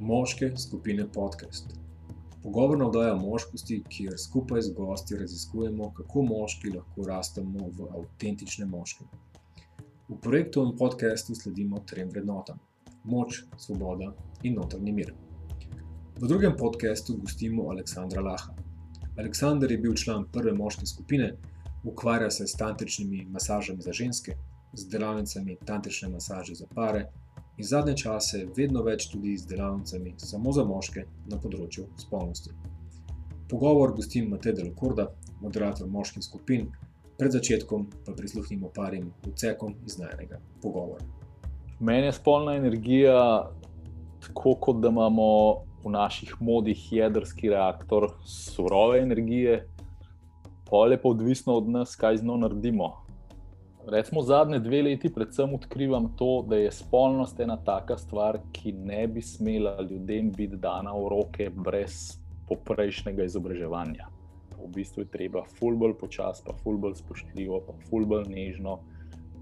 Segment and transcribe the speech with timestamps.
[0.00, 1.74] Moške skupine podcast.
[2.42, 9.04] Pogovorna oddaja moškosti, kjer skupaj z gosti raziskujemo, kako moški lahko rastemo v avtentične moške.
[10.08, 12.58] V projektu in podkastu sledimo trem vrednotam:
[13.04, 15.12] moč, svoboda in notrni mir.
[16.16, 18.56] V drugem podkastu gostimo Aleksandra Laha.
[19.18, 21.34] Aleksandr je bil član prve moške skupine,
[21.84, 24.36] ukvarja se s tantričnimi masažami za ženske,
[24.72, 27.10] z delavnicami tantrične masaže za pare
[27.60, 32.54] in zadnje čase vedno več tudi z delavnicami samo za moške na področju spolnosti.
[33.50, 35.10] Pogovor gostim Matej Delokorda,
[35.42, 36.70] moderator moških skupin,
[37.20, 41.04] pred začetkom pa prisluhnimo parim vcekom iz najnega pogovora.
[41.84, 43.18] Meni je spolna energija
[44.24, 45.28] tako, kot da imamo
[45.84, 49.66] v naših modih jedrski reaktor surove energije,
[50.70, 52.94] pa je pa odvisno od nas, kaj z njo naredimo.
[53.86, 59.06] Recimo zadnje dve leti, predvsem odkrivam to, da je spolnost ena taka stvar, ki ne
[59.08, 64.08] bi smela ljudem biti dana v roke brez poprejšnjega izobraževanja.
[64.60, 68.80] V bistvu je treba fulbol počasi, pa fulbol spoštljivo, pa fulbol nežno,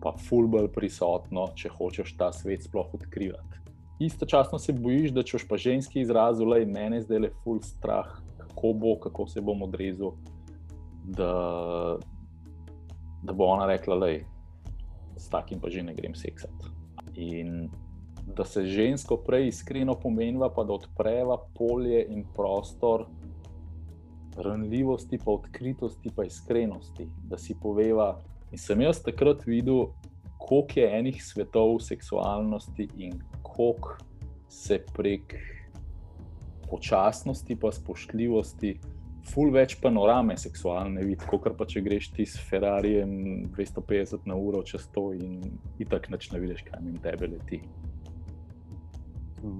[0.02, 3.58] pa fulbol prisotno, če hočeš ta svet sploh odkrivati.
[3.98, 8.72] Istočasno se bojiš, da če pa ženski izraz, le meni zdaj le ful strah, kako
[8.78, 10.14] bo, kako se bom odrezal.
[11.18, 11.32] Da,
[13.22, 14.12] da bo ona rekla, da
[15.16, 16.70] s takim pa že ne grem seksati.
[17.14, 17.70] In
[18.36, 23.06] da se žensko prej iskreno pomeniva, pa da odpreva polje in prostor
[24.36, 28.20] ranljivosti, pa odkritosti, pa iskrenosti, da si poveva.
[28.52, 29.88] In sem jaz takrat videl,
[30.38, 33.96] koliko je enih svetov seksualnosti in koliko
[34.48, 35.34] se prek
[36.70, 38.78] počasnosti, pa spoštljivosti
[39.28, 43.12] ful več panorame seksualne vidi, kot pa če greš ti s Ferrarijem
[43.54, 45.40] 250 na uro čez to in
[45.88, 47.60] tako neč ne vidiš, kaj jim tebe leti.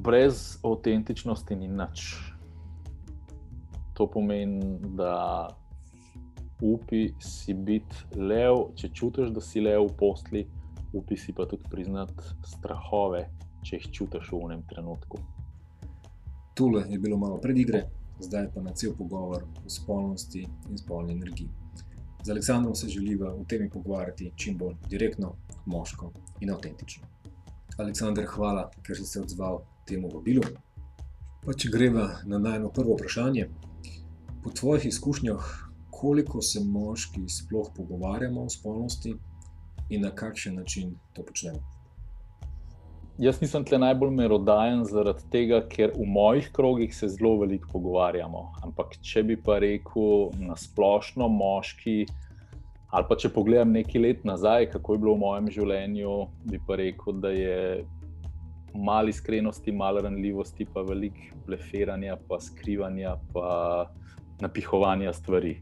[0.05, 2.07] Brez avtentičnosti ni nič.
[3.99, 5.49] To pomeni, da
[6.63, 10.45] upi si biti lev, če čutiš, da si lev v posli,
[10.95, 13.27] upi si pa tudi priznati strahove,
[13.67, 15.23] če jih čutiš v enem trenutku.
[16.59, 17.87] Tule je bilo malo predigre
[18.21, 21.49] zdaj pa na cel pogovor o spolnosti in spolni energiji.
[22.25, 25.35] Z Aleksandrom se želiva o tem pogovarjati čim bolj direktno,
[25.67, 27.07] moško in avtentično.
[27.79, 30.43] Aleksandr, hvala, ker si se odzval temu vabilu.
[31.45, 33.49] Pa če greva na najmo prvo vprašanje.
[34.43, 35.47] Po tvojih izkušnjah,
[35.91, 39.15] koliko se moški sploh pogovarjamo o spolnosti
[39.89, 41.78] in na kakšen način to počnemo?
[43.19, 48.43] Jaz nisem tle najbolj merodajen zaradi tega, ker v mojih krogih se zelo veliko pogovarjamo.
[48.63, 52.05] Ampak če bi pa rekel na splošno, moški,
[52.95, 56.15] ali pa če pogledam nekaj let nazaj, kako je bilo v mojem življenju,
[56.47, 57.59] bi pa rekel, da je
[58.79, 63.49] malo iskrenosti, malo ranljivosti, pa veliko blefiranja, pa skrivanja, pa
[64.39, 65.57] napihovanja stvari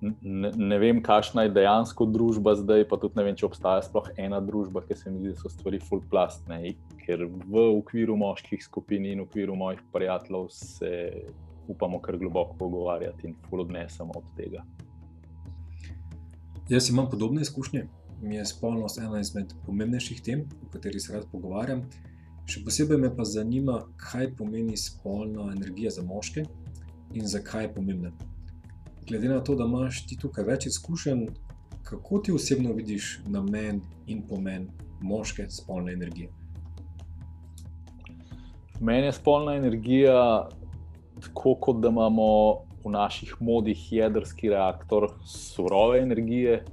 [0.00, 4.10] ne, ne vem, kakšna je dejansko družba zdaj, pa tudi ne vem, če obstaja sploh
[4.20, 6.60] ena družba, ki se mi zdi, da so stvari fullplastne.
[7.02, 10.92] Ker v okviru moških skupin in v okviru mojih prijateljev se
[11.68, 14.64] upamo kar globoko pogovarjati in full odnesemo od tega.
[16.68, 17.86] Jaz imam podobne izkušnje.
[18.22, 21.84] Mi je spolnost ena izmed pomembnejših tem, o katerih se rad pogovarjam.
[22.48, 26.44] Še posebej me pa zanima, kaj pomeni spolna energija za moške
[27.14, 28.12] in zakaj je pomembna
[29.08, 31.26] glede na to, da imaš ti tukaj več izkušenj,
[31.84, 34.68] kako ti osebno vidiš namen in pomen
[35.00, 36.28] moške spolne energije?
[38.80, 40.48] Meni je spolna energija
[41.20, 42.28] tako, kot da imamo
[42.84, 46.64] v naših modih jedrski reaktor surove energije,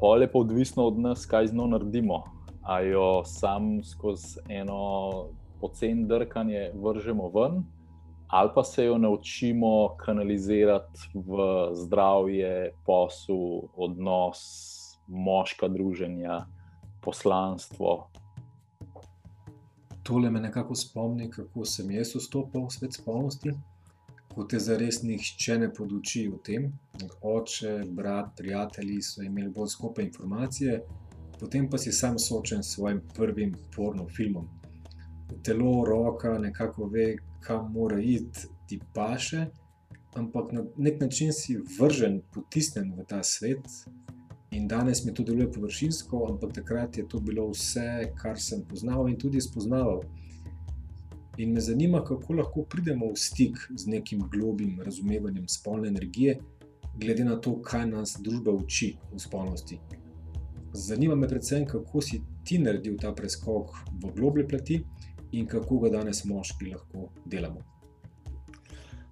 [0.00, 2.22] pa je pa odvisno od nas, kaj z njo naredimo.
[2.62, 5.28] A jo sam skozi eno
[5.60, 7.62] pocen drkanje vržemo ven,
[8.28, 11.38] ali pa se jo naučimo kanalizirati v
[11.74, 14.38] zdravje, posel, odnos,
[15.06, 16.46] moška druženja,
[17.00, 18.10] poslanstvo.
[20.02, 23.52] Tole me nekako spomni, kako sem jaz vstopil v svet spolnosti.
[24.34, 26.68] Ko te zares nihče ne poduči o tem,
[27.22, 30.82] oče, brat, prijatelji so imeli bolj skupaj informacije,
[31.40, 34.48] potem pa si sam soočen s svojim prvim porno filmom.
[35.44, 39.46] Telo, roka, nekako ve, kam mora iti, ti paše,
[40.14, 43.66] ampak na nek način si vržen, potisnen v ta svet.
[44.50, 49.08] In danes mi to deluje površinsko, ampak takrat je to bilo vse, kar sem poznal
[49.08, 50.00] in tudi spoznaval.
[51.38, 56.38] In me zanima, kako lahko pridemo v stik z nekim globim razumevanjem spolne energije,
[56.96, 59.78] glede na to, kaj nas družba uči v spolnosti.
[60.72, 63.70] Zanima me predvsem, kako si ti naredil ta preskok
[64.02, 64.80] v globlje plati
[65.32, 67.64] in kako ga danes moški lahko delamo.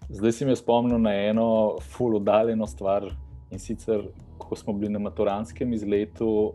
[0.08, 3.08] Zdaj si me spomnil na eno fulodaljeno stvar
[3.50, 4.04] in sicer,
[4.38, 6.52] ko smo bili na maturanskem izletu,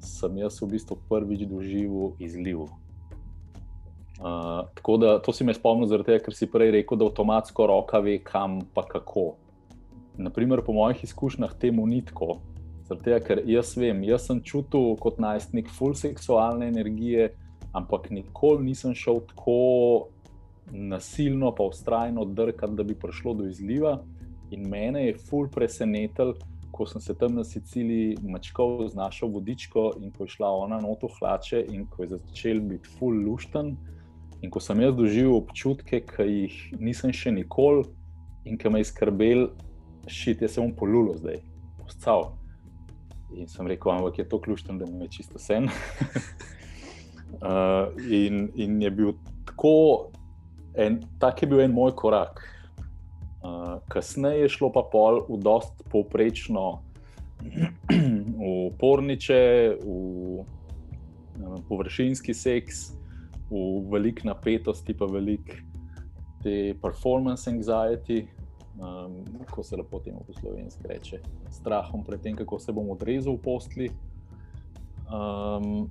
[0.00, 2.64] sem jaz v bistvu prvič doživel izliv.
[4.14, 8.00] Uh, tako da to si me spomnil, tega, ker si prej rekel, da avtomatsko roka
[8.00, 9.34] ve, kam pa kako.
[10.16, 12.38] Naprimer, po mojih izkušnjah temu ni tako.
[12.88, 17.32] Tega, ker jaz vem, jaz sem čutil kot najstnik full seksualne energije,
[17.74, 20.08] ampak nikoli nisem šel tako
[20.70, 23.98] nasilno, pa ustrajno drkati, da bi prišlo do izliva.
[24.50, 26.34] In mene je full presenetil,
[26.72, 30.80] ko sem se tam na Siciliji mačkal z našo vodičko in ko je šla ona
[30.80, 33.76] noto hlače in ko je začel biti full lušten.
[34.42, 37.86] In ko sem jaz doživel občutke, ki jih nisem še nikoli
[38.44, 39.46] in ki me je skrbel,
[40.06, 41.40] šit, jaz sem polulo zdaj,
[41.80, 42.34] postal.
[43.34, 45.70] In sem rekel, ampak je to ključno, da mi je čisto sen.
[47.42, 49.12] uh, in, in je bil
[49.46, 50.10] tako,
[50.74, 52.42] en, tak je bil en moj korak.
[53.44, 56.80] Uh, kasneje je šlo pa pol v dost povprečno,
[57.44, 59.88] v porniče, v
[60.40, 62.94] uh, površinski seks,
[63.50, 65.60] v velik napetosti, pa velik
[66.44, 68.24] te performance anxiety,
[68.80, 71.20] um, ko se lepo temu po slovenski reče,
[71.50, 73.88] strahom pred tem, kako se bom odrezal v postli.
[75.08, 75.88] Um,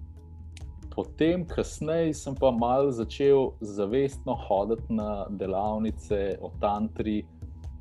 [0.95, 7.23] potem, kasneje, sem pa mal začel zavestno hoditi na delavnice o tantri.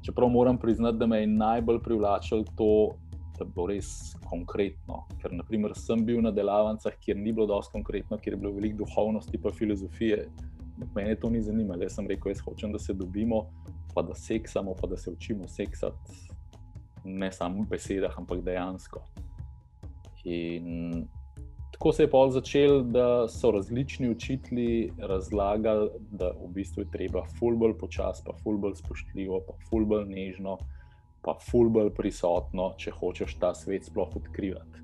[0.03, 2.97] Čeprav moram priznati, da me je najbolj privlačilo to,
[3.38, 5.05] da bo res konkretno.
[5.20, 8.82] Ker naprimer, sem bil na delavnicah, kjer ni bilo dovolj konkretno, kjer je bilo veliko
[8.85, 10.26] duhovnosti in filozofije.
[10.94, 11.82] Mene to ni zanimalo.
[11.82, 13.44] Jaz sem rekel, jaz hočem, da se dobimo,
[13.94, 16.32] pa da seksamo, pa da se učimo seksati.
[17.05, 19.03] Ne samo v besedah, ampak dejansko.
[20.25, 21.08] In
[21.72, 27.24] tako se je pa začel, da so različni učitelji razlagali, da v bistvu je treba
[27.38, 30.58] fulbol počasi, pa fulbol spoštljivo, pa fulbol nežno,
[31.22, 34.82] pa fulbol prisotno, če hočeš ta svet sploh odkrivati.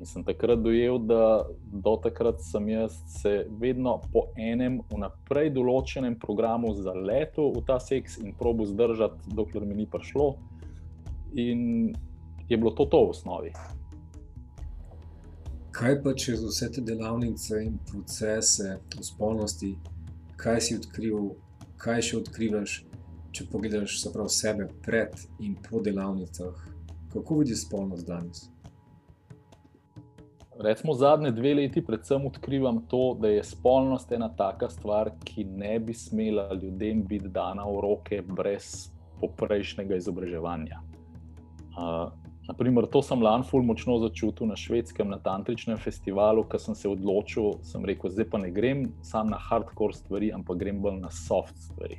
[0.00, 6.18] In sem takrat dojel, da do takrat sem jaz se vedno po enem vnaprej določenem
[6.20, 10.34] programu zaletel v ta seks in probo zdržati, dokler mi ni prišlo.
[11.40, 11.94] In
[12.48, 13.54] je bilo to, to v osnovi.
[15.76, 19.74] Kaj pa čez vse te delavnice in procese v spolnosti,
[20.40, 21.34] kaj si odkril,
[21.76, 22.76] kaj še odkrivaš,
[23.36, 26.64] če pogledaš prav, sebe pred in po delavnicah?
[27.12, 28.46] Kako vidiš spolnost danes?
[30.64, 35.76] Recimo zadnje dve leti, predvsem odkrivam to, da je spolnost ena taka stvar, ki ne
[35.78, 38.86] bi smela ljudem biti dana v roke brez
[39.20, 40.80] poprejšnjega izobraževanja.
[41.76, 42.25] Uh,
[42.56, 46.88] Naprimer, to sem lani ful močno začutil na švedskem, na tantričnem festivalu, ko sem se
[46.88, 51.10] odločil, sem rekel, zdaj pa ne grem samo na hardcore stvari, ampak grem bolj na
[51.12, 51.98] soft stvari.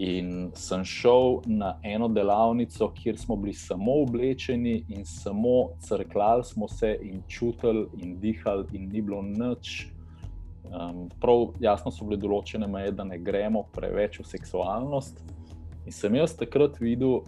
[0.00, 6.68] In sem šel na eno delavnico, kjer smo bili samo oblečeni in samo crkljali smo
[6.68, 9.90] se in čutili in dihali, in ni bilo nič.
[10.64, 15.20] Um, prav jasno so bile določene meje, da ne gremo preveč v seksualnost.
[15.84, 17.20] In sem jaz takrat videl,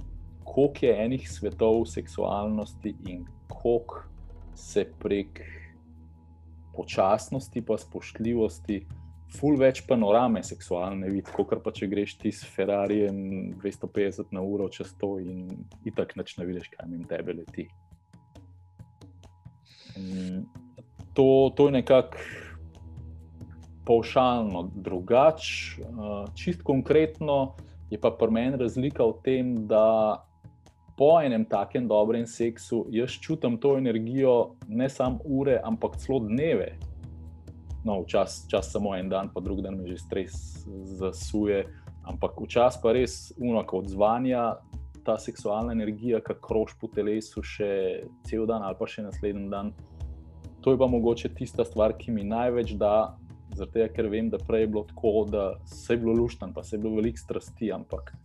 [0.47, 4.05] koliko je enih svetov seksualnosti in koliko
[4.55, 5.41] se prek
[6.77, 8.81] počasnosti, pa spoštljivosti,
[9.37, 13.19] ful več panorame seksualne vidi, kot pa če greš ti s Ferrarijem
[13.59, 15.49] 250 na uro čez to in
[15.97, 17.69] tako neč ne vidiš, kaj jim tebe leti.
[21.17, 21.27] To,
[21.57, 22.21] to je nekako
[23.87, 25.87] paušalno, drugače,
[26.37, 27.57] čist konkretno
[27.91, 30.27] je pa pri meni razlika v tem, da
[30.97, 36.79] po enem takem dobrem seksu jaz čutim to energijo ne samo ure, ampak celo dneve.
[37.85, 40.33] No, včasih čas samo en dan, pa drug dan me že stres
[40.99, 41.67] zasuje,
[42.03, 44.57] ampak včasih pa res unako odzvanja.
[45.07, 49.71] Ta seksualna energija, ki krož po telesu še cel dan, ali pa še naslednji dan,
[50.67, 53.15] to je pa mogoče tista stvar, ki mi največ da,
[53.55, 56.75] zato ker vem, da prej je bilo tako, da se je bilo luštno, pa se
[56.75, 58.17] je bilo veliko strasti, ampak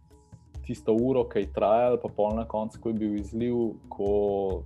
[0.65, 3.55] tisto uro, ki je trajala, pa pol na koncu, ko je bil izliv,
[3.89, 4.63] ko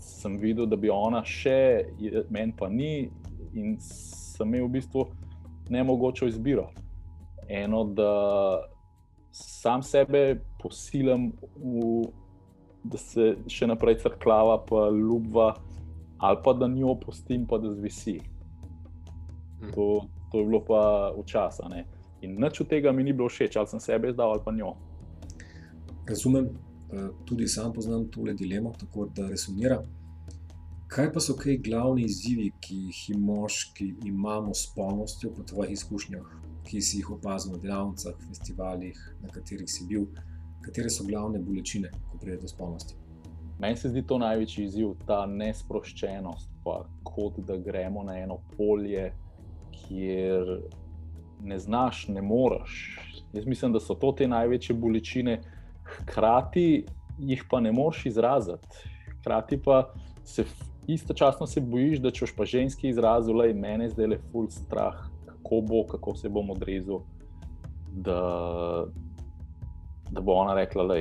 [0.00, 1.86] sem videl, da bi ona še,
[2.30, 3.10] meni pa ni,
[3.54, 5.06] in sem imel v bistvu
[5.70, 6.70] ne mogoče izbiro.
[7.48, 8.12] Eno, da
[9.32, 12.04] sam sebe posilim, v,
[12.84, 15.54] da se še naprej crklava, pa ljubva,
[16.20, 18.18] ali pa da njo opustim, pa da zvisi.
[19.60, 19.72] Hm.
[19.74, 19.88] To,
[20.30, 20.82] to je bilo pa
[21.16, 21.82] včasih.
[22.20, 24.74] In nič od tega mi ni bilo všeč, ali sem sebe izdal ali pa njo
[26.10, 29.82] razumem, eh, tudi sam poznam tole dilemo, tako da resonira.
[30.90, 36.32] Kaj pa so kaj glavni izzivi, ki jih moški imamo s polnostjo, po tvojih izkušnjah,
[36.66, 40.08] ki si jih opazil na delavnicah, festivalih, na katerih si bil,
[40.64, 42.98] katere so glavne bolečine, ko pride do spolnosti?
[43.60, 49.12] Meni se zdi to največji izziv, ta nesproščenost, pa kot da gremo na eno polje,
[49.76, 50.54] kjer
[51.44, 52.98] ne znaš, ne moreš.
[53.32, 55.38] Jaz mislim, da so to te največje bolečine,
[55.98, 56.86] hkrati
[57.18, 58.66] jih pa ne moreš izraziti.
[59.20, 59.92] Hkrati pa
[60.24, 60.44] se
[60.86, 64.48] istočasno se bojiš, da če boš pa ženski izrazil, da je meni zdaj le full
[64.50, 67.02] strah, kako bo, kako se bom odrezal.
[67.90, 68.20] Da,
[70.10, 70.98] da bo ona rekla, da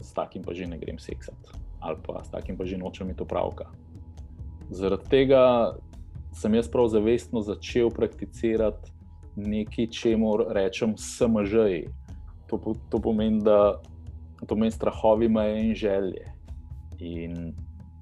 [0.00, 3.22] s takim pa že ne grem seksati, ali pa s takim pa že nočem imeti
[3.22, 3.70] upravka.
[4.70, 5.76] Zaradi tega
[6.34, 8.92] sem jaz prav zavestno začel prakticirati
[9.36, 11.86] nekaj, čemu rečem SMŽ.
[12.46, 13.80] To, to pomeni, da
[14.40, 16.32] to pomeni strahovi, meje in želje.
[16.98, 17.54] In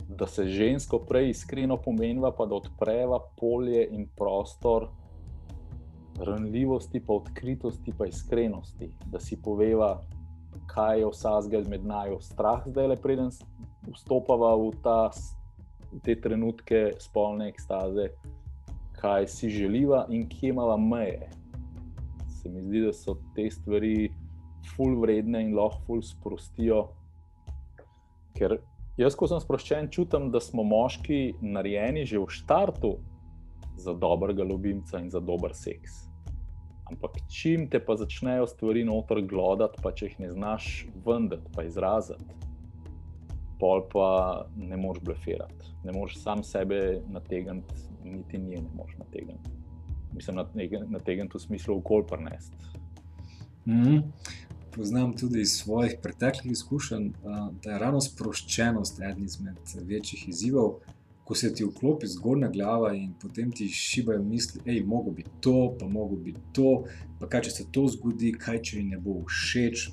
[0.08, 4.88] da se žensko prej iskreno pomeniva, pa da odpreva polje in prostor
[6.20, 10.00] ranljivosti, pa odkritosti, pa iskrenosti, da si poveva,
[10.66, 13.30] kaj je vsazgel med nami, strah, zdaj le preden
[13.90, 15.10] vstopava v, ta,
[16.04, 18.08] te trenutke spolne ekstaze,
[19.00, 21.30] kaj si želiva in kje imamo meje.
[22.28, 24.12] Se mi zdi, da so te stvari
[24.75, 26.88] ful vredne in lahko ful sprostijo.
[28.35, 28.59] Ker
[28.99, 32.97] jaz, ko sem sproščen, čutim, da smo moški narejeni že v startu
[33.76, 36.04] za dobrega ljubimca in za dober seks.
[36.90, 41.64] Ampak čim te pa začnejo stvari noter glodati, pa če jih ne znaš vendeti, pa
[41.64, 42.37] izraziti,
[43.59, 44.09] pol pa
[44.56, 49.54] ne moreš blefirati, ne moreš sam sebe nategniti, niti nje ne moreš nategniti.
[50.12, 50.38] Mislim,
[50.92, 52.54] nategniti v smislu okolj prnest.
[53.66, 54.02] Mm -hmm.
[54.76, 57.11] Poznam tudi iz svojih preteklih izkušenj,
[57.62, 60.81] da je ravno sproščenost eden izmed večjih izzivov,
[61.25, 65.76] ko se ti vklopi zgornja glava in potem ti šibajo misli, je mogo biti to,
[65.81, 66.85] pa mogo biti to,
[67.21, 69.87] pa kaj če se to zgodi, kaj če jim ne bo všeč,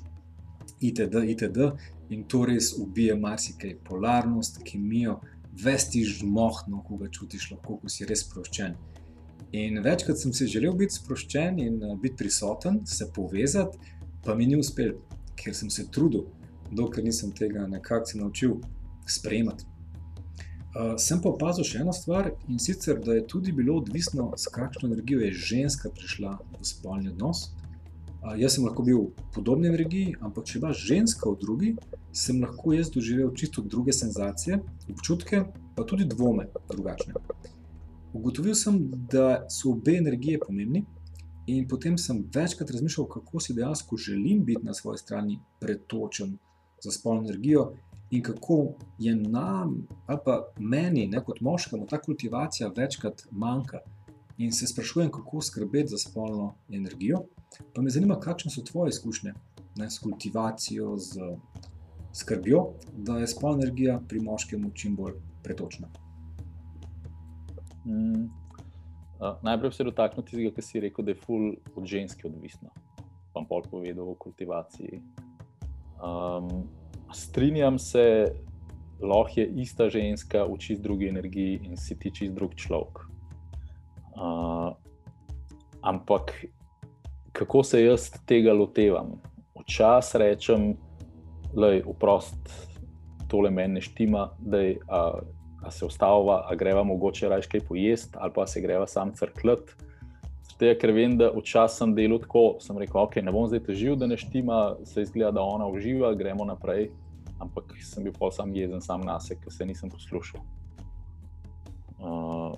[0.80, 1.24] itd.
[1.34, 1.70] itd.
[2.10, 5.20] In to res ubije marsikaj, polarnost, kemijo,
[5.62, 8.76] vesti žmohno, ko ga čutiš, lahko ko si res sproščen.
[9.56, 13.78] In večkrat sem si želel biti sproščen in biti prisoten, se povezati,
[14.24, 14.94] pa mi ni uspel,
[15.36, 16.26] ker sem se trudil,
[16.70, 18.56] dokler nisem tega nekako se naučil
[19.06, 19.64] sprejemati.
[20.72, 24.48] Uh, sem pa opazil še eno stvar in sicer, da je tudi bilo odvisno, s
[24.48, 27.50] kakšno energijo je ženska prišla v spolni odnos.
[28.22, 31.74] Uh, jaz sem lahko bil v podobni energiji, ampak če imaš ženska v drugi,
[32.16, 34.62] sem lahko jaz doživel čisto druge senzacije,
[34.94, 35.42] občutke,
[35.76, 37.20] pa tudi dvome drugačne.
[38.16, 38.78] Ugotovil sem,
[39.12, 40.86] da so obe energije pomembni,
[41.46, 46.38] in potem sem večkrat razmišljal, kako si dejansko želim biti na svoji strani pretočen
[46.84, 47.72] za spolno energijo
[48.10, 53.78] in kako je nam, ali pa meni, ne, kot moškemu, ta kultivacija večkrat manjka.
[54.38, 57.18] In se sprašujem, kako skrbeti za spolno energijo.
[57.74, 59.32] Pa me zanima, kakšne so tvoje izkušnje
[59.76, 61.20] ne, s kultivacijo, z
[62.12, 65.88] skrbjo, da je spolna energija pri moškemu čim bolj pretočna.
[67.84, 68.41] Mm.
[69.22, 72.72] Uh, najprej se dotaknem tistega, kar si rekel, da je ful od ženske odvisno.
[73.30, 74.98] Bom pol povedal o kultivaciji.
[76.02, 76.66] Um,
[77.14, 78.34] strinjam se,
[78.98, 83.04] lahko je ista ženska v čist drugi energiji in si ti čist drug človek.
[84.18, 84.74] Uh,
[85.86, 86.34] ampak
[87.32, 89.20] kako se jaz tega lotevam?
[89.54, 90.72] Včasih rečem,
[91.54, 92.50] da je vprost,
[93.30, 95.20] tole meni štima, da je, a,
[95.62, 99.78] a se ustavlja, a greva mogoče raje kaj pojesti, ali pa se greva sam crkljati.
[100.58, 103.96] Tega, ker vem, da včasih sem delal tako, sem rekel, ok, ne bom zdaj težil,
[103.98, 106.90] da ne štima, se izgleda, da ona uživa, gremo naprej
[107.42, 110.40] ampak sem bil pa sam jezen sam na sebe, ker se nisem poslušal.
[111.98, 112.54] Uh,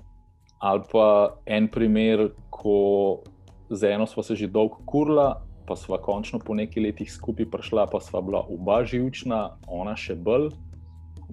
[0.61, 3.25] ali pa en primer, ko
[3.71, 7.89] z eno smo se že dolgo kurla, pa smo končno po nekaj letih skupaj prišla,
[7.89, 10.53] pa smo bila oba živčna, ona še bolj.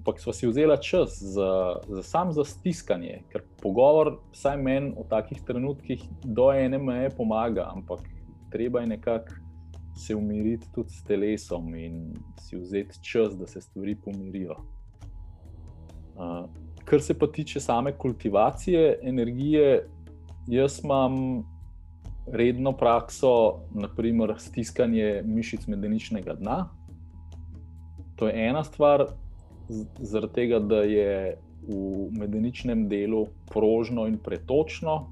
[0.02, 5.04] Ampak smo si vzeli čas za, za sam za stiskanje, ker pogovor, vsaj meni v
[5.06, 8.02] takih trenutkih, do ene meje pomaga, ampak
[8.50, 9.38] treba je nekako
[9.94, 14.56] se umiriti tudi s telesom in si vzeti čas, da se stvari pomirijo.
[16.16, 16.50] Uh,
[16.84, 19.88] kar se pa tiče same kultivacije energije,
[20.48, 21.44] jaz imam
[22.26, 26.68] redno prakso, naprimer stiskanje mišic medeničnega dna.
[28.16, 29.06] To je ena stvar,
[30.00, 31.36] zaradi tega, da je
[31.68, 35.06] v medeničnem delu prožno in pretočno,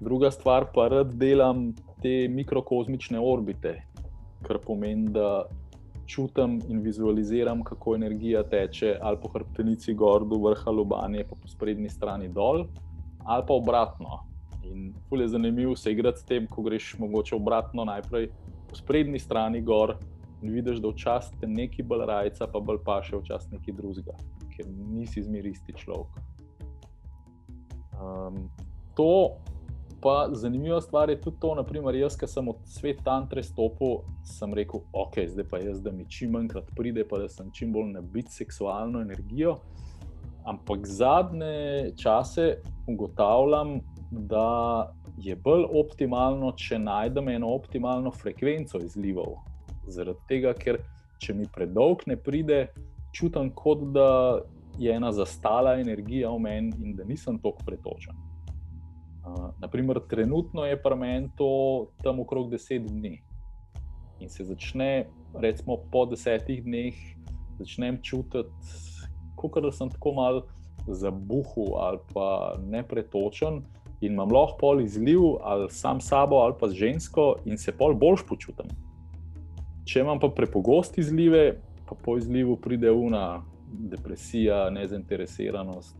[0.00, 1.70] druga stvar pa rad delam
[2.02, 3.78] te mikrokozmične orbite,
[4.44, 5.46] kar pomeni, da
[6.06, 11.48] čutim in vizualiziram, kako energija teče ali po hrbtenici gor do vrha lobanje, pa po
[11.48, 12.66] sprednji strani dol,
[13.24, 14.20] ali pa obratno.
[14.64, 18.28] In fulj je zanimivo se igrati s tem, ko greš mogoče obratno najprej
[18.68, 19.96] po sprednji strani gor
[20.52, 24.16] vidiš, da včasih te neki bolj rajca, pa bolj pa še včasih neki drugega,
[24.54, 26.22] ker nisi zmeristi človek.
[27.96, 28.48] Um,
[28.96, 29.36] to
[30.00, 34.52] pa zanimiva stvar je tudi to, naprimer, jaz, ki sem od sveta tantre stopil, sem
[34.54, 37.90] rekel, ok, zdaj pa jaz, da mi čim manjkrat pride, pa da sem čim bolj
[37.96, 39.56] nabit seksualno energijo.
[40.46, 49.40] Ampak zadnje čase ugotavljam, da je bolj optimalno, če najdem eno optimalno frekvenco izlivov.
[49.86, 50.80] Zaradi tega, ker
[51.22, 52.66] če mi predolg ne pride,
[53.16, 54.08] čutim kot da
[54.78, 58.16] je ena zastala energija v meni in da nisem tako pretočen.
[59.58, 63.16] Naprimer, trenutno je pri meni to tam okrog 10 dni.
[64.20, 66.94] In se začne, recimo, po desetih dneh,
[67.58, 68.48] začnem čutiti,
[69.36, 70.42] kot da sem tako mal
[70.86, 73.64] zabuhu ali pa nepretočen.
[74.00, 77.94] In imam lahko pol izliv ali sam sabo ali pa z žensko, in se pol
[77.94, 78.68] boljš počutim.
[79.86, 85.94] Če imam pa prepogosti izlive, pa po izlivu pride una depresija, nezainteresiranost.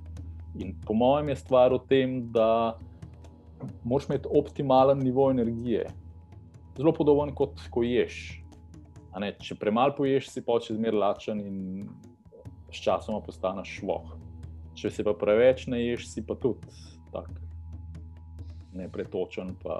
[0.58, 2.78] In po mojem je stvar v tem, da
[3.84, 5.86] moraš imeti optimalen nivo energije.
[6.76, 8.42] Zelo podoben kot ko ješ.
[9.16, 11.58] Ne, če premalo poješ, si pač zmeraj lačen in
[12.74, 14.10] sčasoma postaneš šloh.
[14.76, 16.68] Če se pa preveč ne ješ, si pa tudi
[17.14, 17.30] tak,
[18.76, 19.78] nepretočen, pa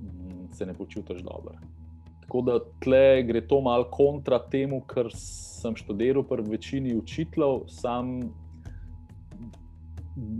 [0.00, 1.54] mm, se ne počutiš dobro.
[2.28, 8.18] Tako da tle gre to malo kontra temu, kar sem študiral pri večini učiteljev, sam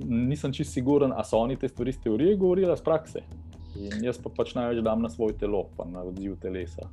[0.04, 3.22] nisem čest siguren, ali so oni te stvari iz teorije govorili, iz prakse.
[3.80, 6.90] In jaz pa pač največ dam na svoj telo, pa na odziv telesa.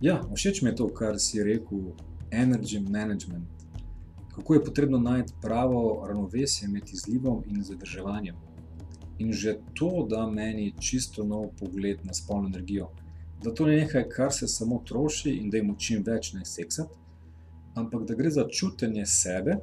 [0.00, 1.92] Ja, všeč mi je to, kar si rekel,
[2.32, 3.46] energy management.
[4.34, 8.34] Kako je potrebno najti pravo ravnovesje med izlivom in zadrževanjem.
[9.18, 12.88] In že to da meni čisto nov pogled na spolno energijo.
[13.42, 16.96] Da to ni nekaj, kar se samo troši in da jim čim več ne seksati,
[17.74, 19.56] ampak da gre za čutenje sebe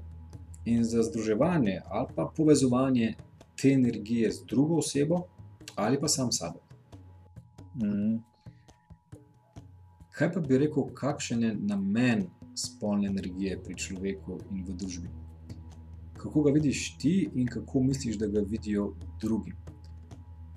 [0.65, 3.13] in za združevanje ali pa povezovanje
[3.61, 5.21] te energije z drugo osebo
[5.75, 6.59] ali pa sam sabo.
[7.75, 8.17] Mm.
[10.17, 15.09] Kaj pa bi rekel, kakšen je namen spolne energije pri človeku in v družbi?
[16.17, 19.53] Kako ga vidiš ti in kako misliš, da ga vidijo drugi?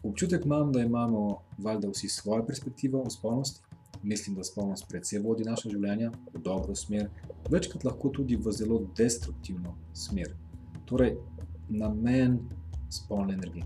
[0.03, 3.61] Občutek imam, da imamo valjda vsi svojo perspektivo o spolnosti.
[4.03, 7.11] Mislim, da spolnost predvsej vodi naše življenje v dobro smer,
[7.51, 10.33] večkrat lahko tudi v zelo destruktivno smer.
[10.89, 11.19] Torej,
[11.69, 12.39] namen
[12.89, 13.65] spolne energije.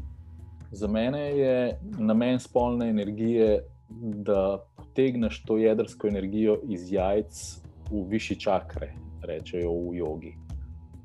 [0.73, 3.61] Za mene je namen spolne energije,
[4.27, 8.90] da potegneš to jedrsko energijo iz jajc v višji čakre,
[9.23, 10.35] rečejo v jogi.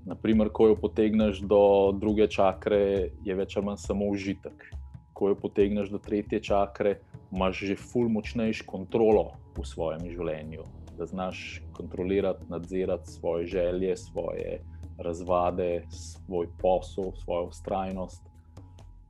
[0.09, 4.71] Naprimer, ko jo potegneš do druge čakre, je več ali manj samo užitek.
[5.19, 10.63] Ko jo potegneš do tretje čakre, imaš že ful močnejšo kontrolo v svojem življenju
[10.99, 14.61] da znaš kontrolirati, nadzirati svoje želje, svoje
[14.97, 18.21] razvade, svoj posel, svojo ustrajnost.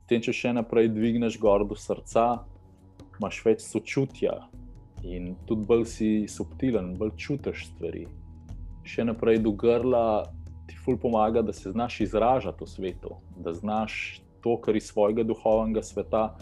[0.06, 2.44] Tem, če še naprej dvigneš gor do srca,
[3.18, 4.36] imaš več sočutja
[5.02, 8.06] in tudi bolj si subtilen, bolj čutiš stvari.
[8.86, 10.30] Še naprej do grla
[10.70, 15.24] ti ful pomaga, da se znaš izražati v svetu, da znaš to, kar iz svojega
[15.24, 16.36] duhovnega sveta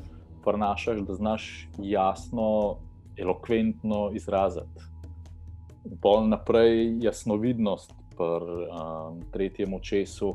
[0.44, 2.78] prenašaš, da znaš jasno,
[3.18, 4.88] elokventno izraziti
[6.02, 10.34] pol naprej jasnovidnost pri um, tretjem očesu.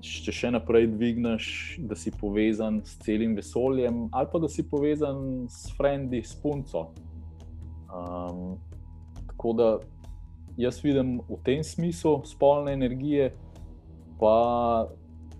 [0.00, 1.46] Če še naprej dvigneš,
[1.84, 6.86] da si povezan s celim vesoljem, ali pa da si povezan s frendi, s punco.
[7.90, 8.56] Um,
[9.34, 9.68] tako da
[10.56, 13.32] jaz vidim v tem smislu spolne energije,
[14.18, 14.88] pa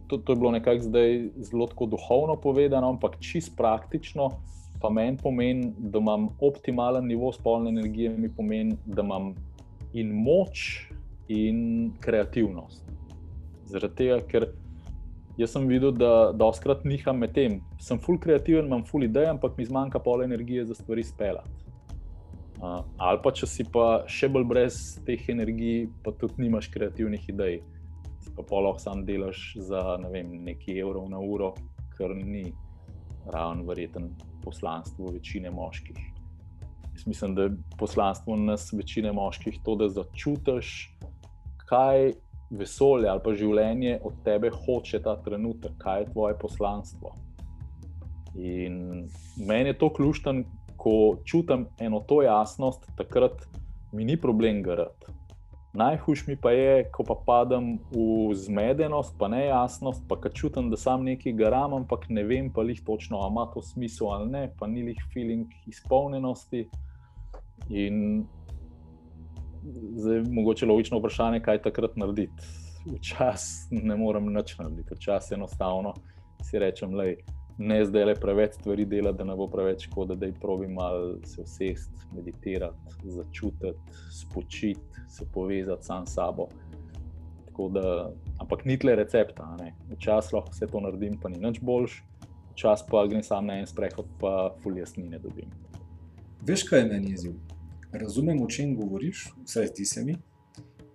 [0.06, 4.30] to, to je bilo nekako zdaj zelo duhovno povedano, ampak čist praktično
[4.84, 9.34] pa meni pomeni, da imam optimalen nivo spolne energije, mi pomeni, da imam
[9.92, 10.88] in moč,
[11.28, 12.84] in kreativnost.
[13.64, 14.46] Zaradi tega, ker
[15.40, 17.62] jaz sem videl, da doskrat niham med tem.
[17.80, 21.62] Sem full kreativen, imam full idej, ampak mi zmanjka pol energije za stvari speljati.
[22.60, 27.24] Uh, ali pa če si pa še bolj brez teh energij, pa tudi nimaš kreativnih
[27.32, 27.62] idej.
[28.36, 31.54] Pa poloh sam delaš za ne vem, nekaj evrov na uro,
[31.96, 32.52] kar ni
[33.26, 34.10] ravno verjeten
[34.44, 35.98] poslanstvo večine moških.
[36.94, 40.98] Jaz mislim, da je poslanstvo nas, večine moških, to, da začutiš,
[41.66, 42.12] kaj
[42.50, 47.14] vesolje ali pa življenje od tebe hoče ta trenutek, kaj je tvoje poslanstvo.
[48.34, 49.08] In
[49.46, 50.42] meni je to ključno,
[50.76, 53.46] ko čutim eno to jasnost, takrat
[53.92, 55.13] mi ni problem garati.
[55.74, 61.02] Najhujš mi pa je, ko pa padem v zmedenost, pa nejasnost, pa čutim, da sam
[61.02, 64.66] nekaj garam, ampak ne vem pa jih točno, ali ima to smisel ali ne, pa
[64.66, 66.68] ni jih feeling izpolnjenosti.
[67.70, 68.24] In
[69.98, 72.52] zdaj je mogoče logično vprašanje, kaj takrat narediti.
[72.86, 75.94] Včasih ne morem nič narediti, včasih enostavno
[76.44, 77.10] si rečem, da
[77.58, 81.16] ne zdaj le preveč stvari dela, da ne bo preveč škoda, da jih probi malo
[81.26, 83.74] se usesti, meditirati, začutiti,
[84.22, 86.48] spočiti se povezati sam s sabo.
[87.70, 89.56] Da, ampak ni tle recepta.
[89.90, 92.00] Včasih lahko vse to naredim, pa ni nič boljš,
[92.52, 95.52] včasih pa grem sam na en sprehod, pa fuljasni ne dobim.
[96.46, 97.36] Veš, kaj je meni izziv?
[97.92, 100.16] Razumem, o čem govoriš, vsaj zdi se mi.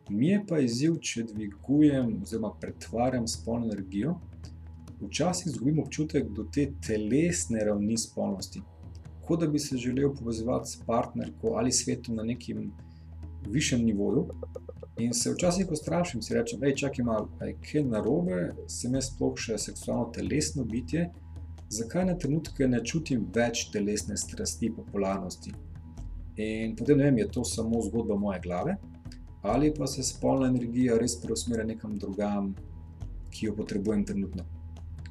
[0.09, 4.17] Mi je pa izziv, če dvigujem oziroma pretvarjam spolno energijo,
[4.99, 8.61] včasih izgubim občutek do te telesne ravni spolnosti.
[9.25, 12.71] Kot da bi se želel povezati s partnerko ali svetom na nekem
[13.47, 14.27] višjem nivoju.
[14.99, 16.67] In se včasih ustrašim, si rečem, da
[17.45, 21.07] je kaj narobe, sem jaz sploh še seksualno telesno bitje,
[21.69, 25.53] zakaj na trenutke ne čutim več telesne strasti, popularnosti.
[26.39, 28.75] In potem ne vem, je to samo zgodba moje glave,
[29.41, 32.53] ali pa se spolna energija res preusmerja nekam drugam,
[33.31, 34.43] ki jo potrebujem trenutno.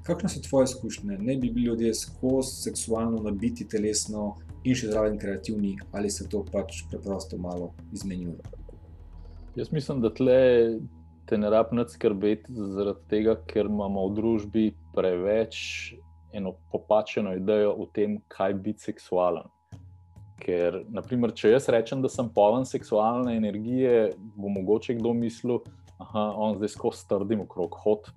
[0.05, 1.19] Kakšne so tvoje izkušnje?
[1.19, 4.35] Ne bi bili ljudje skozi seksualno nabiti telesno,
[4.69, 8.41] in še zraven kreativni, ali se to pač preprosto malo izmenjuje.
[9.57, 10.39] Jaz mislim, da tle
[11.29, 15.59] te ne rabim skrbeti zaradi tega, ker imamo v družbi preveč
[16.33, 19.49] eno popačeno idejo o tem, kaj je biti seksualen.
[20.39, 25.61] Ker, naprimer, če jaz rečem, da sem poln seksualne energije, bo mogoče kdo mislil,
[25.99, 28.13] da on zdaj skozi strdim okrog hod.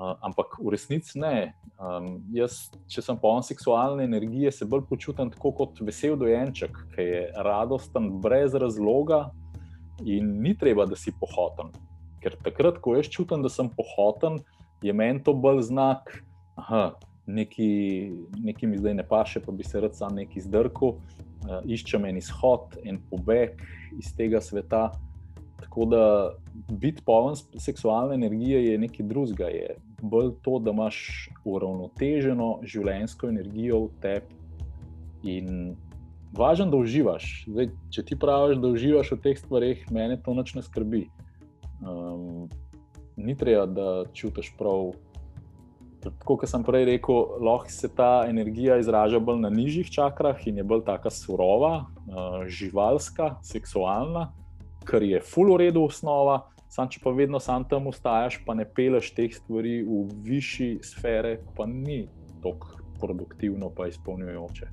[0.00, 1.52] Uh, ampak v resnici ne.
[1.76, 7.04] Um, jaz, če sem poln seksualne energije, se bolj počutim tako kot vesel dojenček, ki
[7.04, 9.26] je radosten brez razloga
[10.00, 11.68] in ni treba, da si pohoten.
[12.24, 14.38] Ker takrat, ko jaz čutim, da sem pohoten,
[14.80, 16.08] je meni to bolj znak,
[16.56, 16.94] da
[17.28, 22.22] nekaj mi zdaj ne paše, pa bi se rad sam nekaj zdrkal, uh, iščem en
[22.22, 23.60] izhod, en pobeg
[24.00, 24.86] iz tega sveta.
[25.60, 26.02] Tako da
[26.72, 29.52] biti poln seksualne energije je nekaj drugega.
[29.52, 34.38] Je bolj to, da imaš uravnoteženo življenjsko energijo v tebi
[35.36, 35.76] in
[36.36, 37.28] važno, da uživaš.
[37.50, 41.04] Zdaj, če ti praviš, da uživaš v teh stvareh, mene to noč ne skrbi.
[41.80, 42.48] Um,
[43.16, 43.86] ni treba, da
[44.16, 44.92] čutiš prav.
[46.00, 50.62] Tako kot sem prej rekel, lahko se ta energija izraža bolj na nižjih čakrah in
[50.62, 54.30] je bolj tako surova, uh, živalska, seksualna
[54.84, 59.12] kar je full uredu osnova, sam če pa vedno sam tam ustajaš, pa ne peleš
[59.16, 62.04] teh stvari v višji sfere, pa ni
[62.42, 64.68] tako produktivno, pa izpolnjujoče.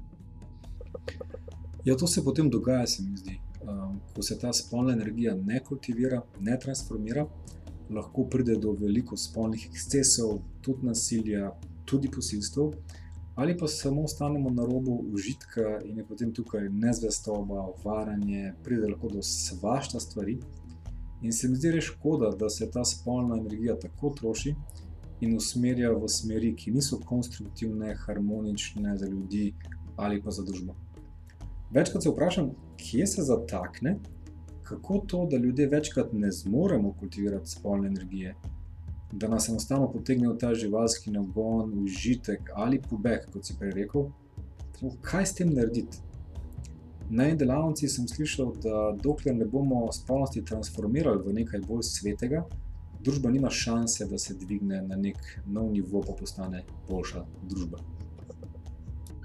[1.86, 3.40] Ja, to se potem dogaja, se mi zdi.
[3.68, 7.26] Um, ko se ta spolna energija ne kultivira, ne transformira,
[7.90, 11.52] lahko pride do veliko spolnih ekscesov, tudi nasilja,
[11.88, 12.72] tudi posilstva
[13.38, 19.12] ali pa samo ostanemo na robu užitka in je potem tukaj nezvestoba, varanje, pride lahko
[19.14, 20.40] do svašta stvari.
[21.22, 24.54] In se mi zdi res škoda, da se ta spolna energija tako troši
[25.22, 29.54] in usmerja v smeri, ki niso konstruktivne, harmonične za ljudi
[29.96, 30.76] ali pa za družbo.
[31.74, 33.98] Večkrat se vprašam, kje se zatakne,
[34.64, 38.36] kako to, da ljudje večkrat ne zmoremo kultivirati spolne energije,
[39.12, 44.10] da nas enostavno potegne v ta živalski nagon, užitek ali pobeg, kot si prej rekel.
[45.02, 46.04] Kaj s tem narediti?
[47.10, 52.44] Na eni delavnici sem slišal, da dokler ne bomo spolnosti transformirali v nekaj bolj svetega,
[53.00, 57.80] družba nima šanse, da se dvigne na nek nov nivo, pa postane boljša družba.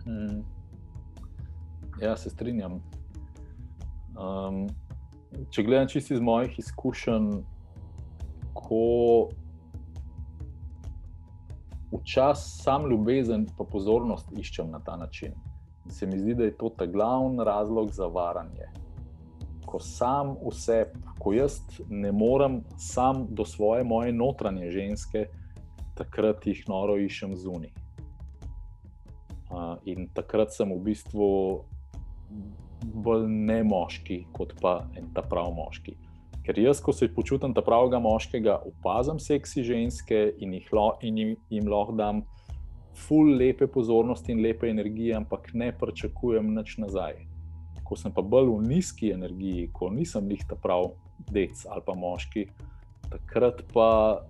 [0.05, 0.43] Hmm.
[2.03, 2.79] Ja, se strinjam.
[4.15, 4.67] Um,
[5.51, 7.31] če gledam čisto iz mojih izkušenj,
[8.55, 8.83] ko
[11.93, 15.35] včasih sam ljubezen in pozornost iščem na ta način.
[15.91, 18.69] Se mi zdi, da je to ta glavni razlog za varanje.
[19.67, 25.27] Ko sam vse, ko jaz ne morem sam do svoje moje notranje ženske,
[25.95, 27.73] takrat jih noro iščem zunaj.
[29.53, 31.27] Uh, in takrat sem v bistvu
[32.83, 35.97] bolj ne moški, kot pa en ta prav moški.
[36.43, 41.19] Ker jaz, ko se počutim ta pravega moškega, opazim seksi ženske in, jih lo, in
[41.19, 42.25] jim, jim lahko dam
[42.95, 47.25] ful lepe pozornosti in lepe energije, ampak ne pričakujem nič nazaj.
[47.85, 50.93] Ko sem pa bolj v nizki energiji, ko nisem jih ta prav
[51.33, 52.47] dec ali pa moški,
[53.11, 54.23] takrat pa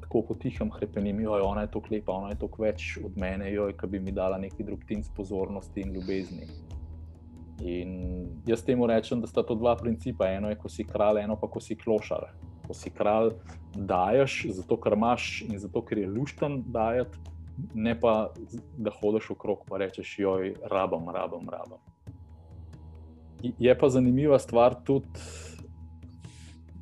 [0.00, 3.68] tako potihem hrepenim, jo ona je to klepa, ona je to več od mene, jo
[3.68, 6.48] je, ki bi mi dala neki drug tin pozornosti in ljubezni.
[7.60, 7.90] In
[8.48, 10.26] jaz temu rečem, da sta to dva principa.
[10.32, 12.30] Eno je, ko si kralj, eno pa, ko si klošar.
[12.66, 13.34] Ko si kralj,
[13.76, 17.20] daješ, zato ker imaš in zato ker je lušten dajati,
[17.74, 18.32] ne pa
[18.76, 21.78] da hodiš okrog in rečeš, joj, rabam, rabam, rabam.
[23.58, 25.08] Je pa zanimiva stvar tudi,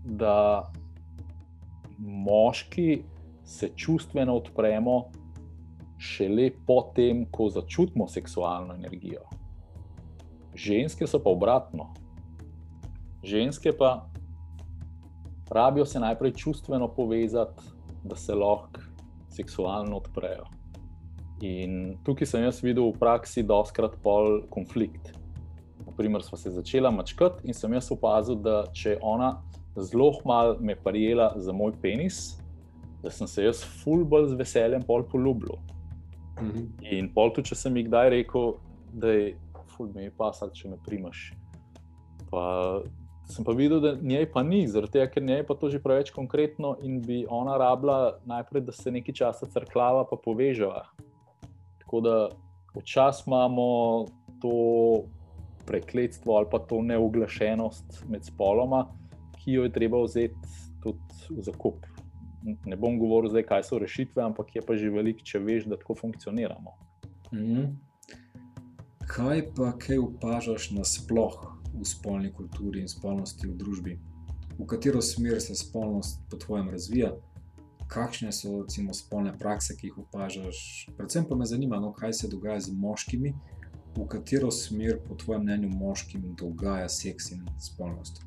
[0.04, 0.70] da
[1.98, 3.02] moški
[3.44, 5.04] se čustveno odpremo
[5.98, 9.22] šele potem, ko začutimo seksualno energijo.
[10.54, 11.92] Ženske so pa obratno.
[13.24, 14.08] Ženske pa
[15.50, 17.62] rabijo se najprej čustveno povezati,
[18.04, 18.80] da se lahko
[19.28, 20.57] seksualno odprejo.
[21.44, 25.12] In tukaj sem jaz videl v praksi doskrat pol konflikt.
[25.86, 29.36] Naprimer, smo se začela mačkati in sem jaz opazil, da če ona
[29.78, 32.38] zelo malo me prijela za moj penis,
[33.02, 35.58] da sem se jaz fulbol z veseljem pol poljubil.
[36.40, 36.66] Mm -hmm.
[36.90, 38.54] In pol tudi, če sem ji kdaj rekel,
[38.92, 39.36] da je
[39.76, 41.32] fulbol mi pasal, če me primaš.
[42.30, 42.82] Pa
[43.28, 46.10] sem pa videl, da njej pa ni, zaradi tega, ker njej pa to že preveč
[46.10, 50.86] konkretno in bi ona rabila najprej, da se nekaj časa crklava, pa poveževa.
[51.88, 52.28] Tako da
[52.76, 54.04] včasih imamo
[54.40, 55.04] to
[55.66, 58.82] prekletstvo ali pa to neuglašenost med spoloma,
[59.38, 60.34] ki jo je treba vzeti
[60.82, 61.86] tudi v zakup.
[62.66, 65.80] Ne bom govoril, zdaj, kaj so rešitve, ampak je pa že veliko, če veš, da
[65.80, 66.76] tako funkcioniramo.
[67.32, 67.72] Mm -hmm.
[69.08, 73.98] Kaj pa, kaj opažaš nasplošno v spolni kulturi in spolnosti v družbi?
[74.58, 77.12] V katero smer se spolnost po tvojem razvija?
[77.88, 80.58] Kakšne so recimo, spolne prakse, ki jih opažaš?
[80.96, 83.32] Predvsem pa me zanima, no, kaj se dogaja z moškimi,
[83.96, 88.22] v katero smer, po tvojem mnenju, moškim dogaja seks in spolnost.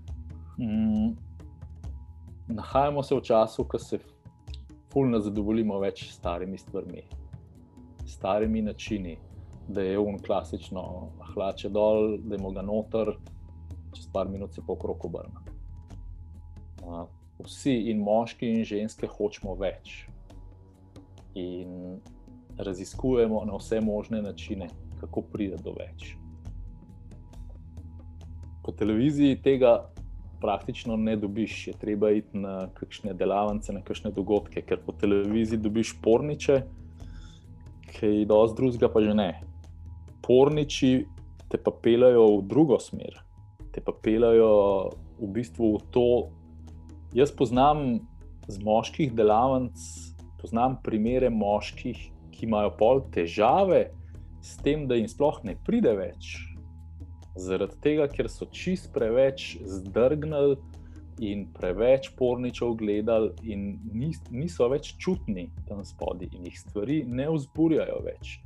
[0.58, 1.14] Mm,
[2.48, 4.00] nahajamo se v času, ko se
[4.92, 7.06] fulno zadovoljimo več s starimi stvarmi,
[8.06, 9.18] starimi načini,
[9.68, 10.84] da je un klasično,
[11.34, 13.14] hlače dol, da je moga noter,
[13.96, 15.46] čez par minut se pokrok obrne.
[17.46, 20.06] Vsi, in moški, in ženske, hočemo več.
[21.36, 22.00] In
[22.58, 24.68] raziskujemo na vse možne načine,
[25.00, 26.16] kako pride do več.
[28.62, 29.80] Po televiziji tega
[30.42, 35.62] praktično ne dobiš, je treba iti na kakšne delavnice, na kakšne dogodke, ker po televiziji
[35.62, 36.62] dobiš porniče,
[37.92, 39.32] ki jih dosti drugega pa že ne.
[40.26, 40.92] Porniči
[41.52, 43.18] te pa pelajo v drugo smer,
[43.76, 44.52] te pa pelajo
[45.20, 46.08] v bistvu v to.
[47.14, 48.00] Jaz poznam
[48.48, 49.80] z moških delavnic,
[50.42, 51.98] poznam primere moških,
[52.32, 53.90] ki imajo pol težave
[54.42, 56.40] s tem, da jim sploh ne pride več
[57.36, 60.58] zaradi tega, ker so čist preveč zdrgnili
[61.22, 67.30] in preveč porničev gledali, in nis, niso več čutni tam spodaj, in jih stvari ne
[67.30, 68.40] vzburjajo več.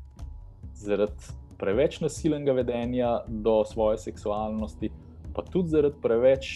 [0.75, 4.91] Zaradi preveč nasilnega vedenja do svoje seksualnosti,
[5.35, 6.47] pa tudi zaradi preveč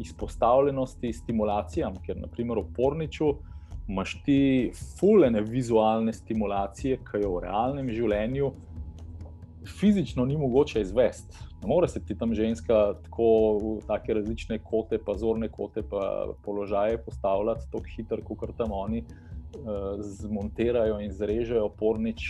[0.00, 3.34] izpostavljenosti stimulacijam, ker naprimer v porniču.
[3.88, 8.52] Máš ti fulene vizualne stimulacije, ki jo v realnem življenju
[9.66, 11.36] fizično ni mogoče izvesti.
[11.62, 16.32] Ne more se ti tam ženska tako v tako različne kote, pa zorne kote, pa
[16.44, 22.26] položaje postavljati tako hitro, kot tam oni uh, zmontirajo in zrežejo pornič.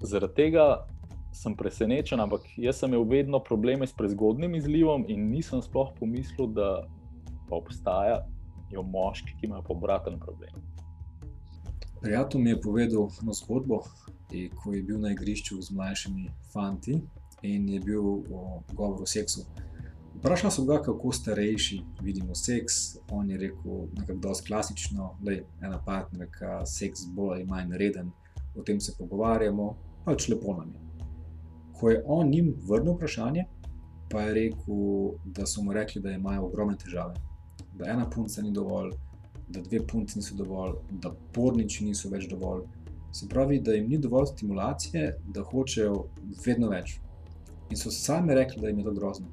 [0.00, 0.86] Zaradi tega
[1.32, 6.50] sem presenečen, ampak jaz sem imel vedno probleme s prezgodnim izlivom in nisem sploh pomislil,
[6.52, 6.86] da
[7.50, 10.52] obstajajo moški, ki imajo obraten problem.
[12.00, 13.82] Prijatelj mi je povedal eno zgodbo,
[14.62, 16.96] ko je bil na igrišču z mlajšimi fanti
[17.42, 18.02] in je bil
[18.72, 19.44] govor o seksu.
[20.16, 22.96] Vprašal sem ga, kako starejši vidimo seks.
[23.10, 28.10] On je rekel, nekako dosti klasično, da je ena partnerka, seks bolj ali manj reden,
[28.56, 30.91] o tem se pogovarjamo, pač lepo nam je.
[31.82, 33.42] Ko je on jim vrnil vprašanje,
[34.10, 37.18] pa je rekel, da so mu rekli, da imajo ogromne težave,
[37.74, 38.92] da ena punca ni dovolj,
[39.48, 42.62] da dve punci niso dovolj, da porniči niso več dovolj.
[43.12, 46.04] Se pravi, da jim ni dovolj stimulacije, da hočejo
[46.46, 47.00] vedno več.
[47.70, 49.26] In so sami rekli, da jim je to grozno.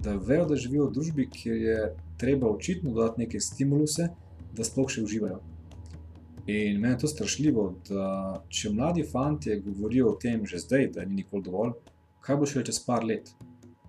[0.00, 1.78] Da vejo, da živijo v družbi, kjer je
[2.16, 4.08] treba očitno dodati neke stimuluse,
[4.56, 5.42] da sploh še uživajo.
[6.46, 11.04] In meni je to strašljivo, da če mladi fanti govorijo o tem že zdaj, da
[11.04, 11.76] ni nikoli dovolj,
[12.20, 13.30] kaj bo še čez par let,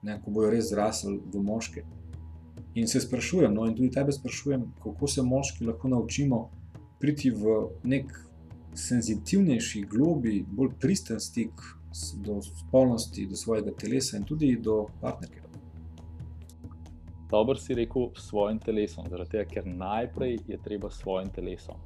[0.04, 1.84] ne, ko bojo res zrasli v moške.
[2.76, 6.44] In se sprašujem, no in tudi tebe sprašujem, kako se moški lahko naučimo
[7.02, 8.14] priti v nek
[8.78, 11.62] senzitivnejši, globi, bolj pristen stik
[12.26, 15.42] do spolnosti, do svojega telesa in tudi do partnerke.
[17.30, 21.82] Dobro si rekel s svojim telesom, zaradi tega, ker najprej je treba s svojim telesom.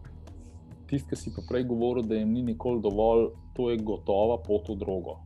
[0.89, 4.69] Tisti, ki si pa prej govoril, da jim ni nikoli dovolj, to je gotova pot
[4.69, 5.17] v drogo.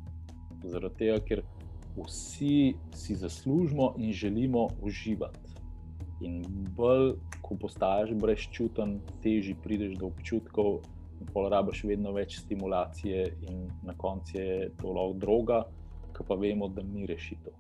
[0.64, 1.44] Zaradi tega, ker
[1.98, 5.50] vsi si zaslužimo in želimo uživati.
[6.22, 6.44] In
[6.78, 10.82] bolj, ko postaješ brezčuten, težje prideš do občutkov,
[11.22, 15.64] in porabiš vedno več stimulacije, in na koncu je to lahko droga,
[16.16, 17.54] ki pa vemo, da ni rešitev.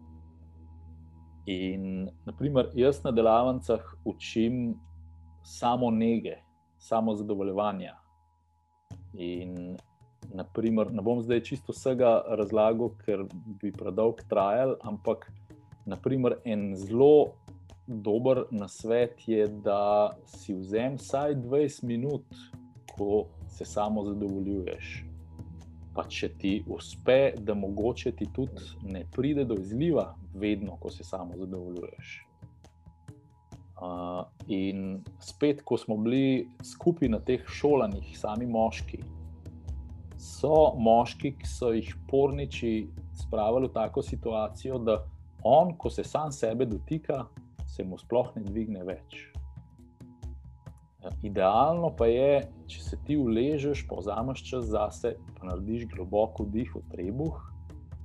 [1.50, 4.76] In, naprimer, jaz na delavnicah učim
[5.44, 6.38] samo nege,
[6.82, 7.96] samo zadovoljevanja.
[9.14, 9.78] In
[10.34, 13.26] naprimer, ne bom zdaj čisto vsega razlagal, ker
[13.62, 15.28] bi predolg trajal, ampak
[15.86, 17.38] naprimer, en zelo
[17.88, 22.26] dober nasvet je, da si vzem vsaj 20 minut,
[22.96, 25.06] ko se samo zadovoljuješ.
[25.96, 31.04] Pa če ti uspe, da mogoče ti tudi ne pride do izliva, vedno, ko se
[31.04, 32.31] samo zadovoljuješ.
[33.82, 39.00] Uh, in spet, ko smo bili skupaj na teh šolanjih, sami moški,
[40.22, 42.76] so moški, ki so jih porniči
[43.24, 45.00] spravili v tako situacijo, da
[45.44, 47.26] on, ko se sam sebe dotika,
[47.66, 49.32] se mu sploh ne dvigne več.
[51.02, 56.46] Ja, idealno pa je, če se ti uležeš, pa vzameš čas zase, pa narediš globoko
[56.46, 57.42] dih v trebuh,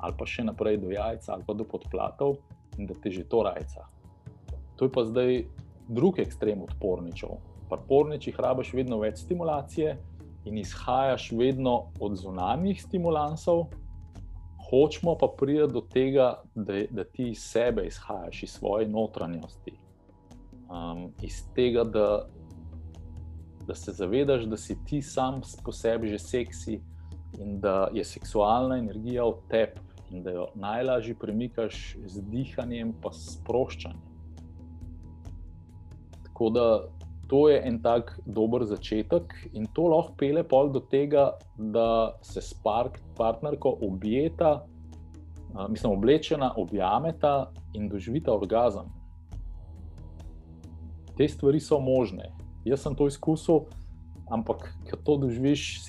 [0.01, 2.39] ali pa še naprej do jajca, ali pa do podplatov,
[2.81, 3.85] in da te že to rajca.
[4.81, 5.45] To je pa zdaj
[5.89, 7.39] drugi ekstrem odporničev.
[7.71, 9.97] Pri porničih rabiš vedno več stimulacije,
[10.47, 13.67] in izhajaš vedno od zunanjih stimulansov,
[14.71, 19.75] hočemo pa priti do tega, da, da ti iz sebe izhajaš, iz svoje notranjosti.
[20.71, 22.27] Um, iz tega, da,
[23.67, 26.81] da se zavedaš, da si ti sam po sebi že seksi
[27.39, 33.13] in da je seksualna energija v tebi in da jo najlažje premikaš z dihanjem, pa
[33.13, 34.06] s sproščanjem.
[36.37, 36.85] Tako da
[37.29, 42.43] to je en tak dober začetek, in to lahko pele pol do tega, da se
[42.45, 42.53] s
[43.17, 44.67] partnerko objeta,
[45.69, 48.93] mislim, oblečena, objameta in doživita orgazem.
[51.17, 52.29] Te stvari so možne.
[52.69, 53.65] Jaz sem to izkusil,
[54.29, 55.89] ampak ko to doživiš,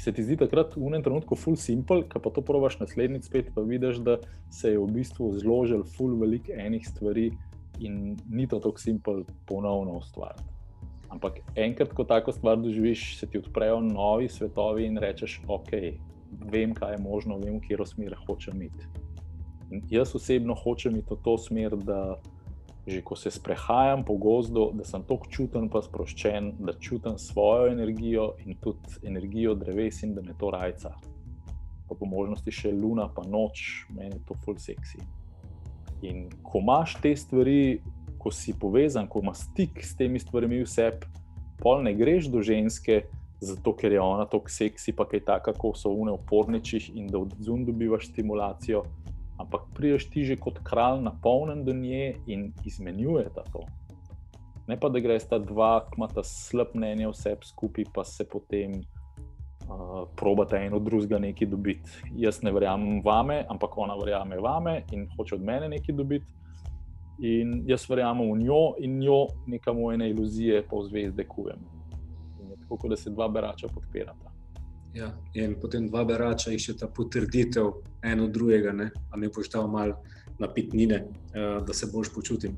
[0.00, 3.52] se ti zdi takrat v enem trenutku full simple, ko pa to provaš naslednjič spet,
[3.52, 4.16] pa vidiš, da
[4.48, 7.34] se je v bistvu zložil full velik enih stvari
[7.78, 10.50] in ni to tako simpel ponovno ustvariti.
[11.08, 15.70] Ampak enkrat, ko tako stvar doživiš, se ti odprejo novi svetovi in rečeš, ok,
[16.50, 18.88] vem, kaj je možno, vem, v katero smer hočem iti.
[19.90, 22.16] Jaz osebno hočem iti v to smer, da
[22.86, 27.70] že ko se sprehajam po gozdu, da sem tako čuten, pa sproščen, da čutim svojo
[27.72, 30.92] energijo in tudi energijo dreves in da me to rajca.
[31.88, 35.00] Pa po možnosti še luna, pa noč, meni je to full sexy.
[36.02, 37.80] In ko imaš te stvari
[38.24, 40.88] ko si povezan, ko imaš stik s temi stvarmi, vse,
[41.60, 43.02] pol ne greš do ženske,
[43.44, 47.20] zato ker je ona tako seksi, pa kaj taka, ko so vne oporničih in da
[47.20, 48.80] od zunaj dobivaš stimulacijo.
[49.36, 53.66] Ampak priješ ti že kot kralj, napolnjen do nje in izmenjuješ to.
[54.68, 58.80] Ne pa da greš ta dva, ki imaš slab mnenje vse skupaj, pa se potem
[59.68, 61.90] uh, probata eno drugega nekaj dobiti.
[62.16, 66.26] Jaz ne verjamem vame, ampak ona verjame vame in hoče od mene nekaj dobiti.
[67.18, 71.62] In jaz verjamem v njo in njo nekam v ene iluzije, pa v zvezde kujem.
[72.68, 74.32] Tako da se dva berača podpirata.
[74.94, 77.72] Ja, in potem dva berača iščeta potrditev
[78.06, 78.90] eno drugega, ne?
[79.10, 79.96] a mi poštamo malo
[80.38, 82.54] napitnine, uh, da se boš počutil.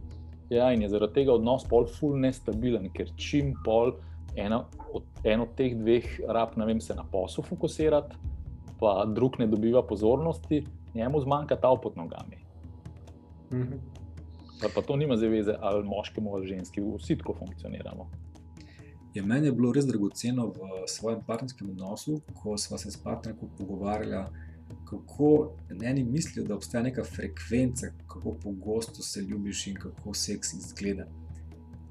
[0.50, 3.96] Ja, in je zaradi tega odnos pol ful nestabilen, ker čim pol
[4.36, 8.16] eno od, en od teh dveh rab, ne vem, se na poslu fokusirati,
[8.80, 12.38] pa drug ne dobiva pozornosti, njemu zmanjka ta pod nogami.
[13.52, 13.78] Mhm.
[14.74, 18.10] Pa to nima zaveze ali moškemu ali ženski, vsi tako funkcioniramo.
[19.14, 22.96] Je ja, meni je bilo res dragoceno v svojem partnerskem odnosu, ko smo se s
[22.96, 24.26] partnerko pogovarjali,
[24.84, 31.06] kako eni mislijo, da obstaja neka frekvenca, kako pogosto se ljubiš in kako seks izgleda.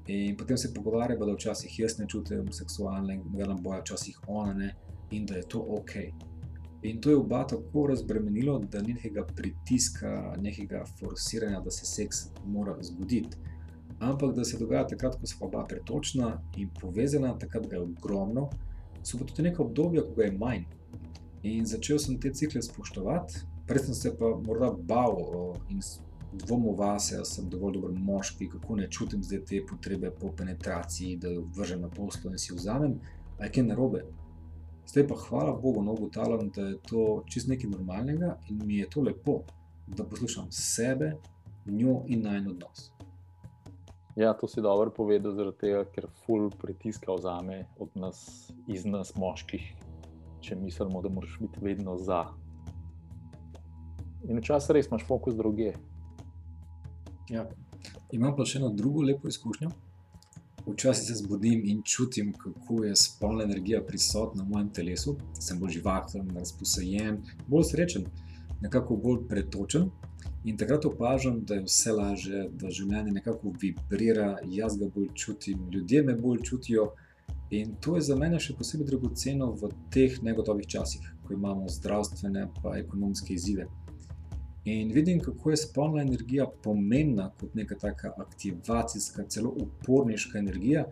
[0.06, 4.74] In potem se pogovarjamo, da včasih jaz ne čutim seksualnega boja, včasih ona ne,
[5.10, 5.90] in da je to ok.
[6.82, 12.16] In to je oba tako razbremenilo, da ni nekega pritiska, nekega forsiranja, da se seks
[12.44, 13.36] mora zgoditi.
[13.98, 18.50] Ampak da se dogaja takrat, ko so oba pretočna in povezana, takrat ga je ogromno,
[19.02, 20.64] so pa tudi neka obdobja, ko ga je manj.
[21.42, 25.16] In začel sem te cikle spoštovati, prej sem se pa morda bal
[25.70, 25.82] in
[26.44, 31.16] dvomil vase, da sem dovolj dober moški, kako ne čutim zdaj te potrebe po penetraciji,
[31.16, 32.98] da jo vržem na poslo in si vzamem,
[33.38, 34.04] a je kaj narobe.
[34.86, 38.90] Zdaj pa hvala Bogu, no, ugotavljam, da je to čist nekaj normalnega in mi je
[38.90, 39.40] to lepo,
[39.86, 41.16] da poslušam sebe,
[41.66, 42.90] njo in najn odnos.
[44.16, 49.12] Ja, to si dobro povedal, zaradi tega, ker ful pritiska vzame od nas, iz nas,
[49.14, 49.66] moških,
[50.40, 52.22] če mislimo, da moraš biti vedno za.
[54.24, 55.74] In včasih res imaš fokus druge.
[57.30, 57.46] Ja.
[58.14, 59.70] Imam pa še eno drugo lepo izkušnjo.
[60.66, 65.16] Včasih se zbudim in čutim, kako je spolna energija prisotna v mojem telesu.
[65.38, 68.06] Sem bolj živahen, razposajen, bolj srečen,
[68.62, 69.90] nekako bolj pretočen.
[70.46, 75.64] In takrat opažam, da je vse lažje, da življenje nekako vibrira, jaz ga bolj čutim,
[75.74, 76.92] ljudje me bolj čutijo.
[77.50, 82.46] In to je za mene še posebej dragoceno v teh negotovih časih, ko imamo zdravstvene
[82.46, 83.66] in ekonomske izzive.
[84.66, 90.84] In vidim, kako je spolna energija pomembna kot neka taka aktivacijska, celo uporniška energija,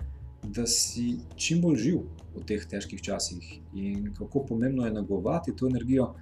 [0.42, 1.98] da si čim bolj živ
[2.36, 3.48] v teh težkih časih.
[3.74, 6.14] In kako pomembno je negovati to energijo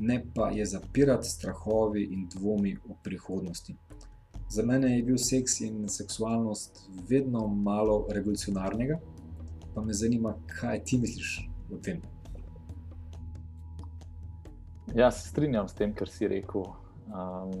[0.00, 3.76] ne pa je zapirati strahovi in dvomi o prihodnosti.
[4.48, 8.98] Za mene je bil seks in seksualnost vedno malo revolucionarnega,
[9.74, 12.00] pa me zanima, kaj ti misliš o tem.
[14.94, 16.64] Jaz se strinjam s tem, kar si rekel.
[17.10, 17.52] Um,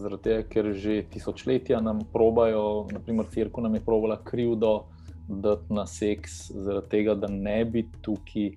[0.00, 4.84] zaradi tega, ker že tisočletja nam probajo, naprimer, Cirko nam je provala krivdo,
[5.28, 8.52] da na seks, zaradi tega, da ne bi tukaj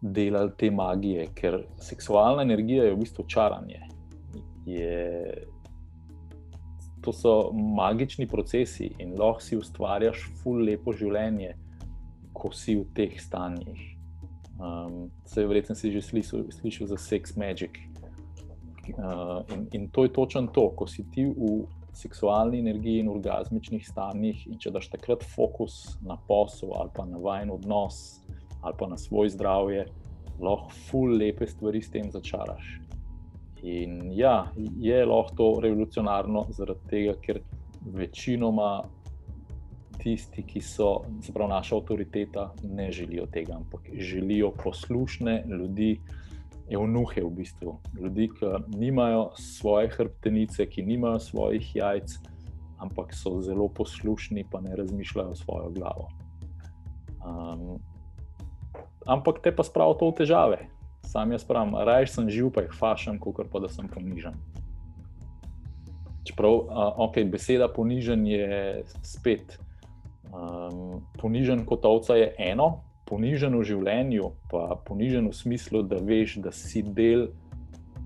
[0.00, 3.80] delali te magije, ker seksualna energija je v bistvu čaranje.
[4.66, 5.46] Je,
[7.00, 11.54] to so magični procesi in lahko si ustvarjaš ful lepo življenje,
[12.32, 13.86] ko si v teh stanjih.
[14.60, 17.80] Um, Vse verjetno si že slišal, slišal za sex magic.
[18.88, 23.88] Uh, in, in to je točno to, ko si ti v seksualni energiji in orgasmičnih
[23.88, 28.20] stanjih, in če daš takrat fokus na posel ali pa na vajen odnos,
[28.62, 29.86] ali pa na svoj zdravje,
[30.40, 32.78] lahko ful lepe stvari s tem začaraš.
[33.62, 37.42] In ja, je lahko to revolucionarno, zaradi tega, ker
[37.80, 38.70] večinoma
[40.00, 41.02] tisti, ki so
[41.34, 45.98] pravi, naša avtoriteta, ne želijo tega, ampak želijo poslušne ljudi.
[46.70, 48.46] Evnuhe, v bistvu, ljudi, ki
[48.78, 52.14] nimajo svoje hrbtenice, ki nimajo svojih jajc,
[52.78, 56.08] ampak so zelo poslušni, pa ne razmišljajo svojo glavo.
[57.26, 57.80] Um,
[59.06, 60.60] ampak te pa spravijo to v težave.
[61.10, 64.36] Sam jaz pravim, raje sem živ, pa jih fašam, kot pa da sem ponižen.
[66.24, 69.58] Čeprav, uh, ok, beseda ponižen je spet.
[70.30, 76.38] Um, ponižen kot ovca je eno, ponižen v življenju, pa ponižen v smislu, da veš,
[76.44, 77.28] da si del,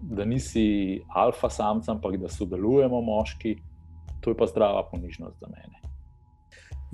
[0.02, 3.56] da nisi alfa samca, ampak da sodelujemo moški,
[4.20, 5.84] to je pa zdrava ponižnost za mene.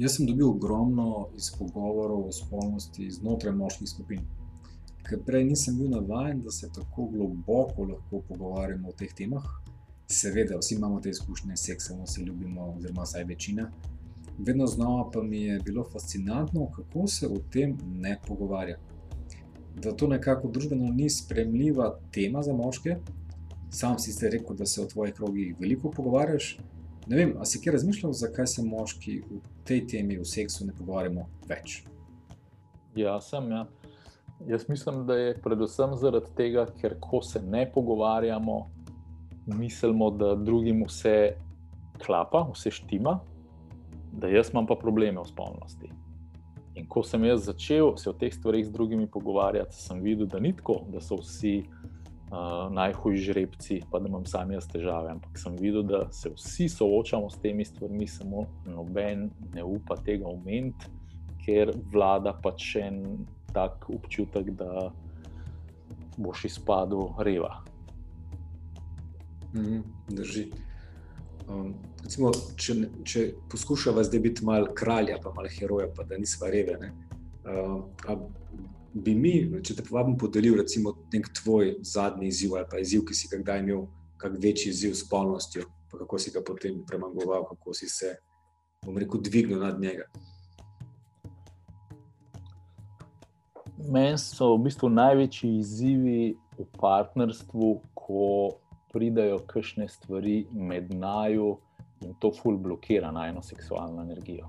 [0.01, 4.23] Jaz sem dobil ogromno iz pogovorov o spolnosti znotraj moških skupin.
[5.05, 9.45] Ker prej nisem bil navaden, da se tako globoko lahko pogovarjamo o teh temah.
[10.11, 13.69] Seveda, vsi imamo te izkušnje s seksom, vsi ljubimo, oziroma vsaj večina.
[14.47, 18.79] Vedno znova pa mi je bilo fascinantno, kako se o tem ne pogovarja.
[19.77, 22.97] Da to nekako družbeno ni spremljiva tema za moške.
[23.71, 26.59] Sam si ste rekel, da se o tvojih krogih veliko pogovarjaš.
[27.07, 30.73] Ne vem, ali si kaj razmišljal, zakaj se moški v tej temi, v seksu, ne
[30.79, 31.83] pogovarjamo več?
[32.97, 33.51] Ja, sem.
[33.51, 33.67] Ja.
[34.49, 38.71] Jaz mislim, da je predvsem zaradi tega, ker ko se ne pogovarjamo,
[39.47, 41.35] mislimo, da drugim vse
[42.01, 43.19] klapa, vse štima,
[44.13, 45.91] da jaz imam pa probleme v spolnosti.
[46.75, 50.39] In ko sem jaz začel se o teh stvarih z drugimi pogovarjati, sem videl, da
[50.41, 55.11] ni tako, da so vsi uh, najhujši žrebci, pa da imam sami jaz težave.
[55.11, 60.31] Ampak sem videl, da se vsi soočamo s temi stvarmi, samo noben ne upa tega
[60.31, 60.89] umeti,
[61.45, 64.91] ker vlada pač en tak občutek, da
[66.17, 67.65] boš izpadel reva.
[69.55, 70.51] Mm, drži.
[71.51, 71.73] Um,
[72.05, 76.77] recimo, če, če poskušamo zdaj biti malo kralja, pa malo heroja, pa da nismo reve.
[77.43, 78.21] Uh,
[78.95, 83.17] bi mi, če te povabim, podelil recimo nek tvoj zadnji izziv ali pa izziv, ki
[83.17, 83.85] si ga kdaj imel,
[84.21, 88.15] kak večji izziv s polnostjo, pa kako si ga potem premagoval, kako si se,
[88.87, 90.07] bom rekel, dvignil nad njega.
[93.91, 98.27] Meni so v bistvu največji izzivi v partnerstvu, ko
[98.93, 101.57] pridajo kakšne stvari med naju
[102.01, 104.49] in to ful blokira najno seksualno energijo.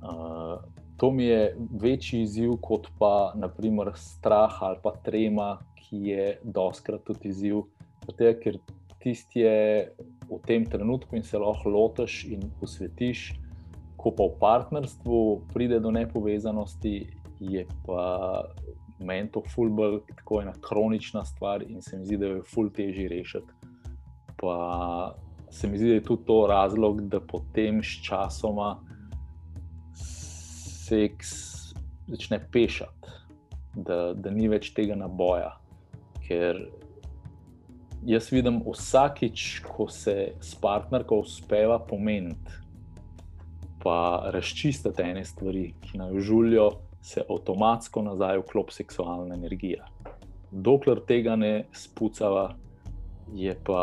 [0.00, 0.58] Uh,
[0.96, 7.04] to mi je večji izziv kot pa naprimer strah ali pa trema, ki je doskrat
[7.04, 7.62] tudi izziv.
[8.06, 8.58] Zato, ker
[9.00, 9.92] tisti je
[10.30, 13.30] v tem trenutku in se lahko lotiš in posvetiš,
[13.96, 15.18] ko pa v partnerstvu
[15.52, 16.94] pride do nepovezanosti,
[17.40, 18.44] je pa
[19.00, 22.70] meni to fulbol tako ena kronična stvar in se mi zdi, da jo je ful
[22.70, 23.52] teži rešiti.
[24.36, 25.16] Pa
[25.50, 28.76] se mi zdi, da je tudi to razlog, da potem s časoma
[29.94, 31.30] seks
[32.06, 33.16] začne pešati,
[33.74, 35.52] da, da ni več tega naboja.
[36.26, 36.58] Ker
[38.06, 42.58] jaz vidim vsakič, ko se s partnerko uspeva pomeniti,
[43.82, 46.70] pa razčistiti ene stvari, ki naj žulijo,
[47.02, 49.86] se avtomatsko nazaj vklop seksualna energija.
[50.50, 52.54] Dokler tega ne spucava,
[53.34, 53.82] je pa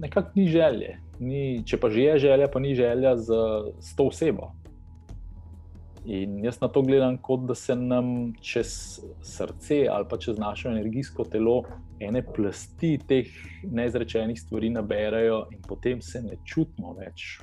[0.00, 0.96] nekako ni želje.
[1.20, 3.42] Ni, če pa že je želja, pa ni želja za
[3.96, 4.52] to osebo.
[6.04, 10.68] In jaz na to gledam, kot da se nam čez srce ali pa čez naše
[10.68, 11.62] energijsko telo
[12.00, 13.28] ene plasti teh
[13.62, 17.40] neizrečenih stvari naberajo, in potem se ne čutimo več,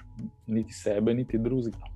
[0.47, 1.93] niti sebe, niti drugega.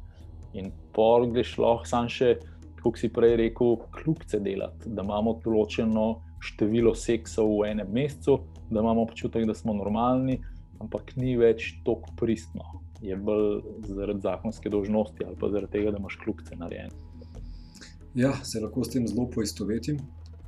[0.54, 2.36] In pol greš lahko sam še,
[2.84, 6.06] kot si prej rekel, kljubce delati, da imamo določeno
[6.42, 8.40] število seksov v enem mesecu,
[8.72, 10.40] da imamo občutek, da smo normalni,
[10.82, 12.82] ampak ni več tako pristno.
[13.02, 16.94] Je bolj zaradi zakonske dožnosti ali pa zaradi tega, da imaš kljubce narejene.
[18.16, 20.02] Ja, se lahko s tem zelo poistovetim.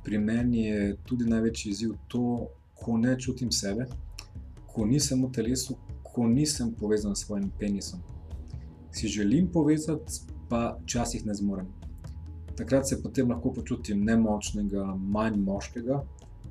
[0.04, 3.86] Pri meni je tudi največji izziv to, ko ne čutim sebe,
[4.68, 8.02] ko nisem v telesu, ko nisem povezan s svojim penisom.
[8.92, 10.20] Si želim povezati,
[10.50, 11.72] pa včasih ne zmorem.
[12.56, 16.04] Takrat se potem lahko počutim nemočnega, manj moškega,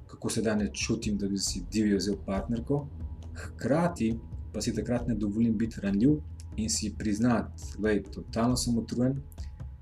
[0.08, 2.86] kako se da ne čutim, da bi si divjo vzel partnerko.
[3.34, 4.14] Hkrati
[4.54, 6.20] pa si takrat ne dovolim biti ranljiv
[6.58, 9.16] in si priznati, da je totalno sem utrujen,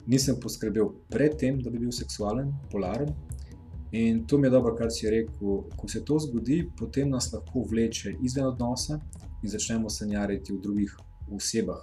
[0.08, 3.12] nisem poskrbel predtem, da bi bil seksualen, polaren.
[3.92, 5.64] In to mi je dobro, kar si rekel.
[5.78, 9.00] Ko se to zgodi, potem nas lahko vleče izven odnosa
[9.44, 10.96] in začnemo sanjariti v drugih
[11.32, 11.82] osebah,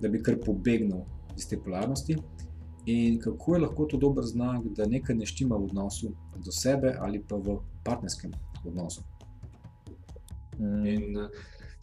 [0.00, 1.02] da bi kar pobegnil
[1.36, 2.16] iz te polarnosti.
[2.86, 6.94] In kako je lahko to dober znak, da nekaj ne štima v odnosu do sebe
[6.98, 8.32] ali pa v partnerskem
[8.64, 9.02] odnosu.
[10.58, 10.86] Mm.
[10.86, 11.28] In eh,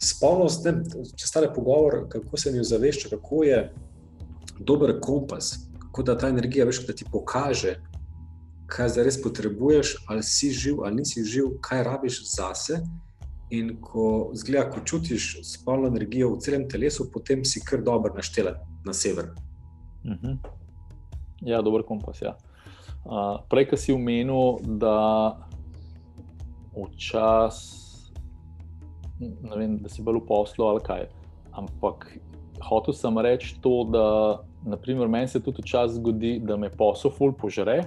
[0.02, 0.82] spolnost, ne,
[1.16, 3.60] če stane pogovor, kako se mi ozavešča, kako je
[4.58, 7.76] dober kompas, kako da ta energija veš, da ti pokaže,
[8.66, 12.82] kaj zdaj res potrebuješ, ali si živ ali nisi živ, kaj rabiš zase.
[13.54, 18.56] In ko, zgleda, ko čutiš spolno energijo v celem telesu, potem si kar dobro naštela
[18.84, 19.30] na sever.
[20.02, 20.26] Uh mhm.
[20.26, 20.55] -huh.
[21.44, 22.22] Ja, dober kompas.
[22.22, 22.36] Ja.
[23.04, 25.36] Uh, prej, ki si umenil, da
[26.76, 28.12] včasih,
[29.20, 31.06] ne vem, da si bolj v poslu ali kaj.
[31.56, 32.08] Ampak
[32.66, 34.06] hotel sem reči to, da
[34.66, 37.84] naprimer, meni se tudi včasih zgodi, da me posel ful požre.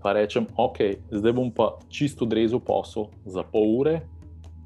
[0.00, 0.78] Pa rečem, ok,
[1.12, 4.00] zdaj bom pa čisto odrezal posel za pol ure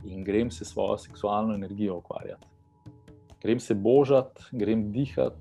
[0.06, 2.46] in grem se svojo seksualno energijo ukvarjati.
[3.42, 5.40] Grem se božati, grem dihati,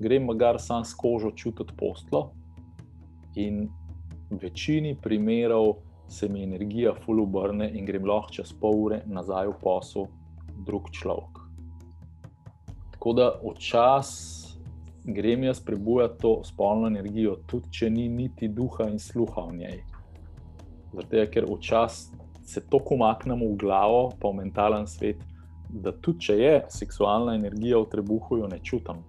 [0.00, 2.30] grem magar sam s kožo čutiti postlo.
[3.36, 3.68] In
[4.30, 5.74] v večini primerov
[6.08, 10.06] se mi energija ful obrne in grem lahko čez pol ure nazaj v posel,
[10.66, 11.42] drug človek.
[12.94, 14.46] Tako da včasih
[15.06, 19.78] grem jaz prebujati to spolno energijo, tudi če ni niti duha in sluha v njej.
[20.92, 25.22] Zato, ker včasih se tako umaknemo v glavo, pa v mentalen svet,
[25.70, 29.02] da tudi če je seksualna energija v trebuhu, jo ne čutim.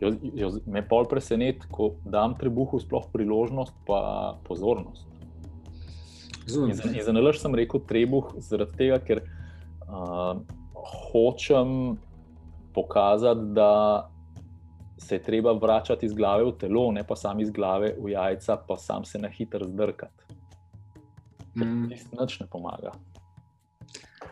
[0.00, 5.06] Jo, jo, me pol preseneti, ko dam trebuhu sploh priložnost, pa pozornost.
[6.48, 10.38] In za, in za nalož sem rekel trebuh, zaradi tega, ker uh,
[11.10, 11.98] hočem
[12.74, 13.72] pokazati, da
[14.98, 18.56] se je treba vračati iz glave v telo, ne pa sam iz glave v jajca,
[18.68, 20.24] pa sam se na hitro zdrkati.
[21.56, 21.90] Mm.
[21.90, 22.92] Nič ne pomaga.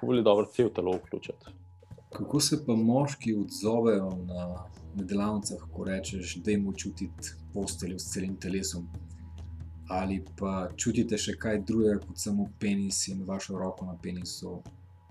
[0.03, 1.55] Vuli dobro cel telo vključiti.
[2.13, 4.65] Kako se pa moški odzovejo na
[4.97, 8.89] na delavnicah, ko rečeš, da jim čutiti posteljo s celim telesom,
[9.89, 14.59] ali pa čutite še kaj drugega kot samo penis in vašo roko na penisu.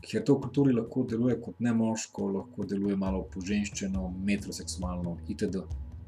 [0.06, 5.64] Ker to v kulturi lahko deluje kot ne moško, lahko deluje malo poženščeno, metroseksualno, itd.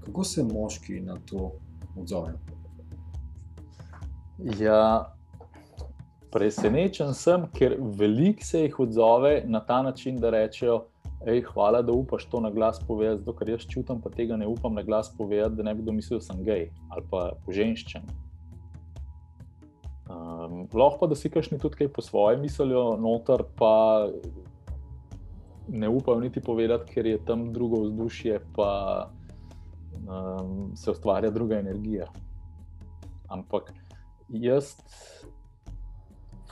[0.05, 1.51] Kako se moški na to
[1.97, 2.37] odzovejo?
[4.59, 5.13] Ja,
[6.31, 10.83] presenečen sem, ker veliko se jih odzove na ta način, da rečejo,
[11.25, 14.47] Ej, hvala, da upaš to na glas povedati, zato ker jaz čutim, pa tega ne
[14.47, 18.05] upam na glas povedati, da ne bi kdo mislil, da sem gej ali pa poženščen.
[20.07, 24.07] Um, lahko pa, da si kašni tudi kaj po svoje mislijo, noter pa
[25.67, 29.09] ne upajo niti povedati, ker je tam drugo vzdušje, pa
[30.05, 32.07] um, se ustvarja druga energija.
[33.27, 33.73] Ampak
[34.29, 34.77] jaz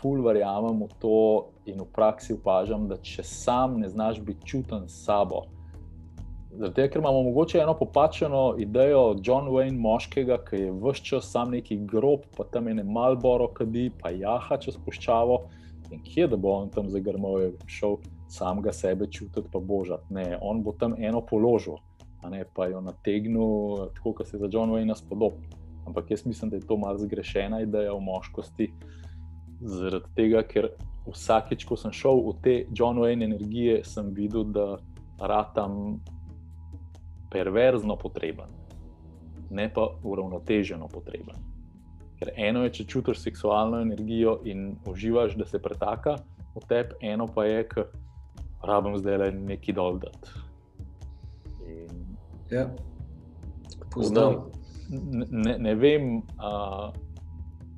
[0.05, 4.85] ful verjamem v to in v praksi opažam, da če sam ne znaš biti čuten
[4.85, 5.47] s sabo.
[6.53, 11.55] Zato, ker imamo mogoče eno popačeno idejo John Wayne, moškega, ki je vse čas sam
[11.57, 15.39] neki grob, pa tam je ne malboro, kadi, pa jaha čez puščavo.
[15.89, 17.97] In kje da bo on tam zagrmal, je šel
[18.29, 20.13] samega sebe čutiti, pa božati.
[20.13, 21.81] Ne, on bo tam eno položil,
[22.29, 25.49] ne pa jo nategnil, tako kot se za John Wayne spodobi.
[25.85, 28.69] Ampak jaz mislim, da je to malce zgrešena ideja v moškosti.
[29.61, 30.69] Zaradi tega, ker
[31.05, 34.75] vsakeč, ko sem šel v te John Wayne energije, sem videl, da
[35.19, 35.99] ratam
[37.31, 38.51] perverzno potreben,
[39.49, 41.37] ne pa uravnoteženo potreben.
[42.19, 46.17] Ker eno je, če čutiš seksualno energijo in uživaš, da se pretaka
[46.55, 47.89] v tebi, eno pa je, ker
[48.65, 49.99] rabim zdaj le nekaj dol.
[51.67, 52.05] In...
[52.51, 52.69] Ja,
[53.91, 54.45] poznam.
[54.89, 56.21] Ne, ne, ne vem.
[56.37, 56.93] Uh,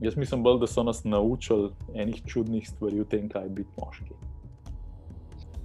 [0.01, 3.69] jaz mislim, bolj, da so nas naučili enih čudnih stvari v tem, kaj je biti
[3.77, 4.13] moški.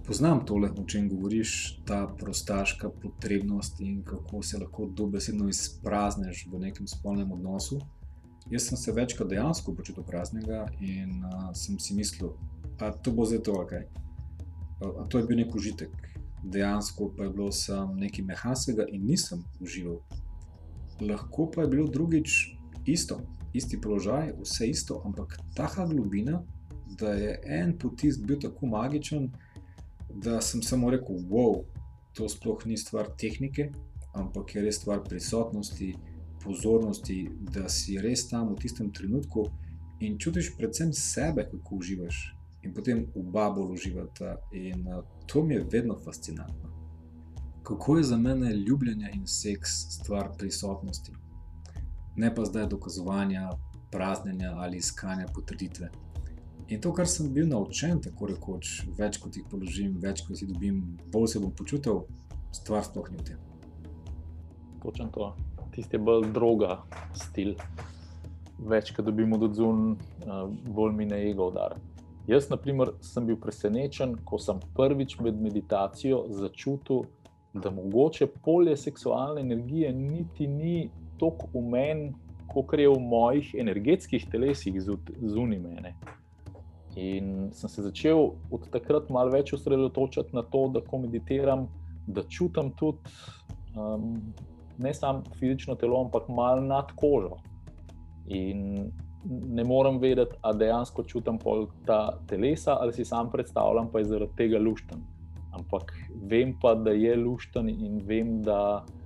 [0.07, 6.59] Poznam tole, o čem govoriš, ta prostaška potrebnost in kako se lahko dobesedno izprazniš v
[6.59, 7.79] nekem spolnem odnosu.
[8.51, 12.33] Jaz sem se večkrat dejansko počutil praznega in uh, sem si mislil,
[12.79, 13.87] da to bo zdaj to, kaj.
[14.83, 15.95] A to je bil nek užitek,
[16.43, 20.01] dejansko pa je bilo samo nekaj mehanskega in nisem užival.
[21.01, 23.21] Lahko pa je bilo drugič isto,
[23.55, 26.43] isti položaj, vse isto, ampak ta globina,
[26.99, 29.31] da je en potisk bil tako magičen
[30.15, 31.65] da sem samo rekel, wow,
[32.13, 33.71] to sploh ni stvar tehnike,
[34.15, 35.95] ampak je res stvar prisotnosti,
[36.45, 39.47] pozornosti, da si res tam v tistem trenutku
[40.01, 42.35] in čutiš predvsem sebe, kako uživaš.
[42.63, 44.37] In potem oba bolj uživata.
[44.53, 46.71] In uh, to mi je vedno fascinantno.
[47.63, 51.13] Kako je za mene ljubljenje in seks stvar prisotnosti,
[52.17, 53.51] ne pa zdaj dokazovanja,
[53.93, 55.91] praznjenja ali iskanja potrditve.
[56.69, 60.49] In to, kar sem bil naučen, tako rekoč, več kot jih položim, več kot jih
[60.49, 60.79] dobim,
[61.13, 62.05] bolj se bom počutil,
[62.55, 63.41] stvar sploh ni v tem.
[64.83, 65.33] Točno to.
[65.75, 66.79] Tisti je bolj droga
[67.17, 67.55] stil.
[68.59, 71.77] Več, kot dobimo od zunaj, uh, bolj mi na ego udar.
[72.29, 77.09] Jaz, na primer, sem bil presenečen, ko sem prvič med meditacijo začutil,
[77.53, 80.91] da mogoče polje seksualne energije niti ni
[81.23, 82.11] tako v meni,
[82.53, 85.95] kot je v mojih energetskih telesih zunaj mene.
[86.97, 91.69] In sem se začel od takrat malo več osredotočati na to, da ko meditiram,
[92.07, 92.99] da čutim tudi
[93.77, 94.19] um,
[94.79, 97.39] ne samo fizično telo, ampak malo nad kožo.
[98.29, 98.91] In
[99.25, 101.39] ne morem vedeti, ali dejansko čutim
[101.87, 105.01] ta telesa ali si sam predstavljam, pa je zaradi tega lušten.
[105.53, 105.93] Ampak
[106.29, 109.02] vem pa, da je lušten in vem, da je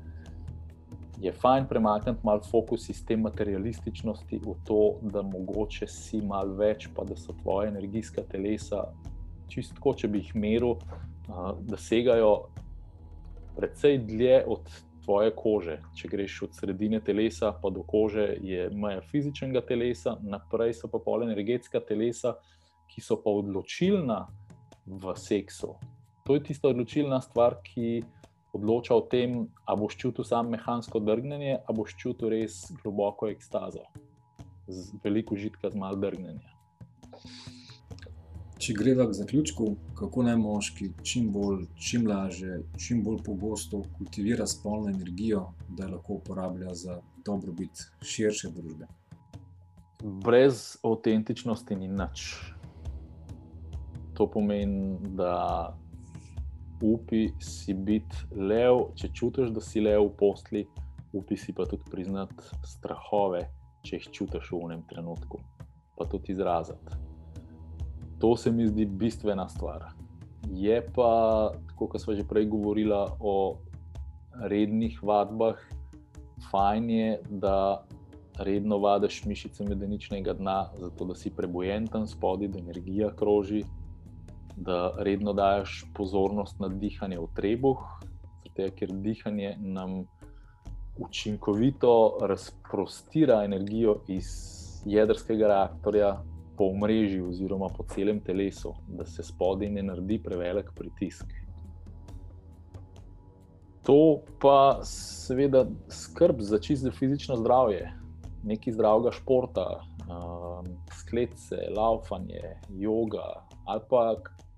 [1.33, 7.05] fajn premakniti malo fokus iz te materialističnosti v to, da mogoče si malo več, pa
[7.05, 8.85] da so tvoje energijska telesa,
[9.49, 10.77] čisto če bi jih meril,
[11.67, 12.49] da segajo
[13.57, 14.69] precej dlje od
[15.07, 15.79] tvoje kože.
[15.97, 21.01] Če greš od sredine telesa pa do kože, je meja fizičnega telesa, naprej so pa
[21.03, 22.37] pol energetska telesa,
[22.91, 24.27] ki so pa odločilna
[24.87, 25.77] v seksu.
[26.27, 28.03] To je tista odločilna stvar, ki
[28.57, 33.87] odloča o tem, ali boš čutil samo mehansko drgnjenje, ali boš čutil res globoko ekstazo,
[34.69, 36.57] z veliko užitka, z malo drgnjenja.
[38.57, 39.67] Če greva k zaključku,
[39.99, 45.91] kako naj moški čim bolj, čim lažje, čim bolj pogosto kultivira spolno energijo, da jo
[45.93, 48.89] lahko uporablja za dobrobit širše družbe.
[50.25, 52.25] Brez avtentičnosti ni nič.
[54.17, 55.77] To pomeni, da
[56.83, 60.65] upi si biti lev, če čutiš, da si lev v posli,
[61.17, 63.47] upi si pa tudi priznati strahove,
[63.87, 65.41] če jih čutiš v enem trenutku,
[65.97, 67.01] pa tudi izraziti.
[68.21, 69.91] To se mi zdi bistvena stvar.
[70.53, 73.59] Je pa, kot smo že prej govorili o
[74.47, 75.59] rednih vadbah,
[76.51, 77.87] fajn je, da
[78.39, 83.65] redno vadiš mišice medeničnega dna, zato da si prebojen tam spodaj, da energija kroži,
[84.57, 87.79] da redno daš pozornost na dihanje v trebuh,
[88.57, 90.05] zato, ker dihanje nam
[90.99, 94.27] učinkovito razprostira energijo iz
[94.85, 96.23] jedrskega reaktorja
[96.57, 101.25] po mreži oziroma po celem telesu, da se spodaj ne naredi prevelik pritisk.
[103.83, 107.93] To pa seveda skrb za čisto fizično zdravje,
[108.45, 109.67] nekaj zdravega športa,
[110.09, 114.17] um, sklece, laufanje, yoga ali pa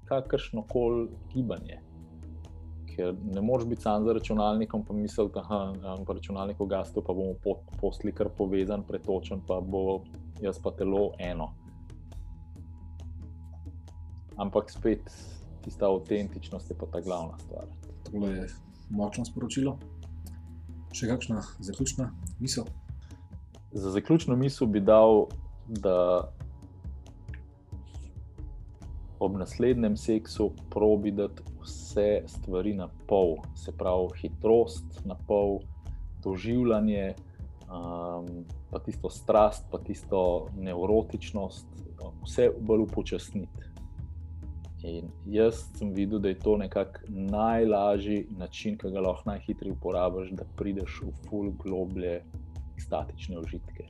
[0.09, 1.81] kakršno koli gibanje.
[2.89, 7.57] Ker ne moreš biti sam za računalnikom, pa misliti, da je računalnik ugasnil, pa bomo
[7.81, 10.03] posli kar povezan, pretočen, pa bo
[10.41, 11.53] jaz pa telo eno.
[14.37, 15.11] Ampak spet
[15.65, 17.67] tista avtentičnost je pa ta glavna stvar.
[18.11, 18.49] To je
[18.91, 19.77] močno sporočilo.
[20.93, 22.65] Še kakšna zaključna misel?
[23.73, 25.27] Za zaključno misel bi dal,
[25.69, 26.31] da
[29.21, 35.59] ob naslednjem seksu probi dati vse stvari na pol, se pravi hitrost na pol,
[36.25, 37.15] doživljanje,
[37.69, 41.67] um, pa tisto strast, pa tisto neurotičnost,
[42.25, 43.69] vse bolj upočasniti.
[44.83, 50.31] In jaz sem videl, da je to nekako najlažji način, ki ga lahko najhitreje uporabiš,
[50.39, 52.21] da prideš v full globlje
[52.79, 53.89] statične užitke.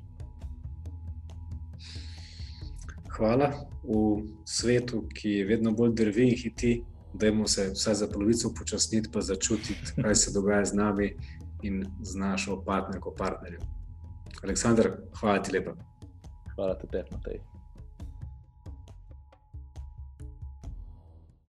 [3.18, 3.50] Hvala.
[3.82, 8.48] V svetu, ki je vedno bolj drvi in hiti, da imamo se vsaj za polovico
[8.48, 11.16] upočasniti, pa začutiti, kaj se dogaja z nami
[11.62, 13.60] in z našo partnerko, partnerjem.
[14.42, 14.90] Aleksandr,
[15.20, 15.74] hvala ti lepa.
[16.54, 17.57] Hvala te, Matej.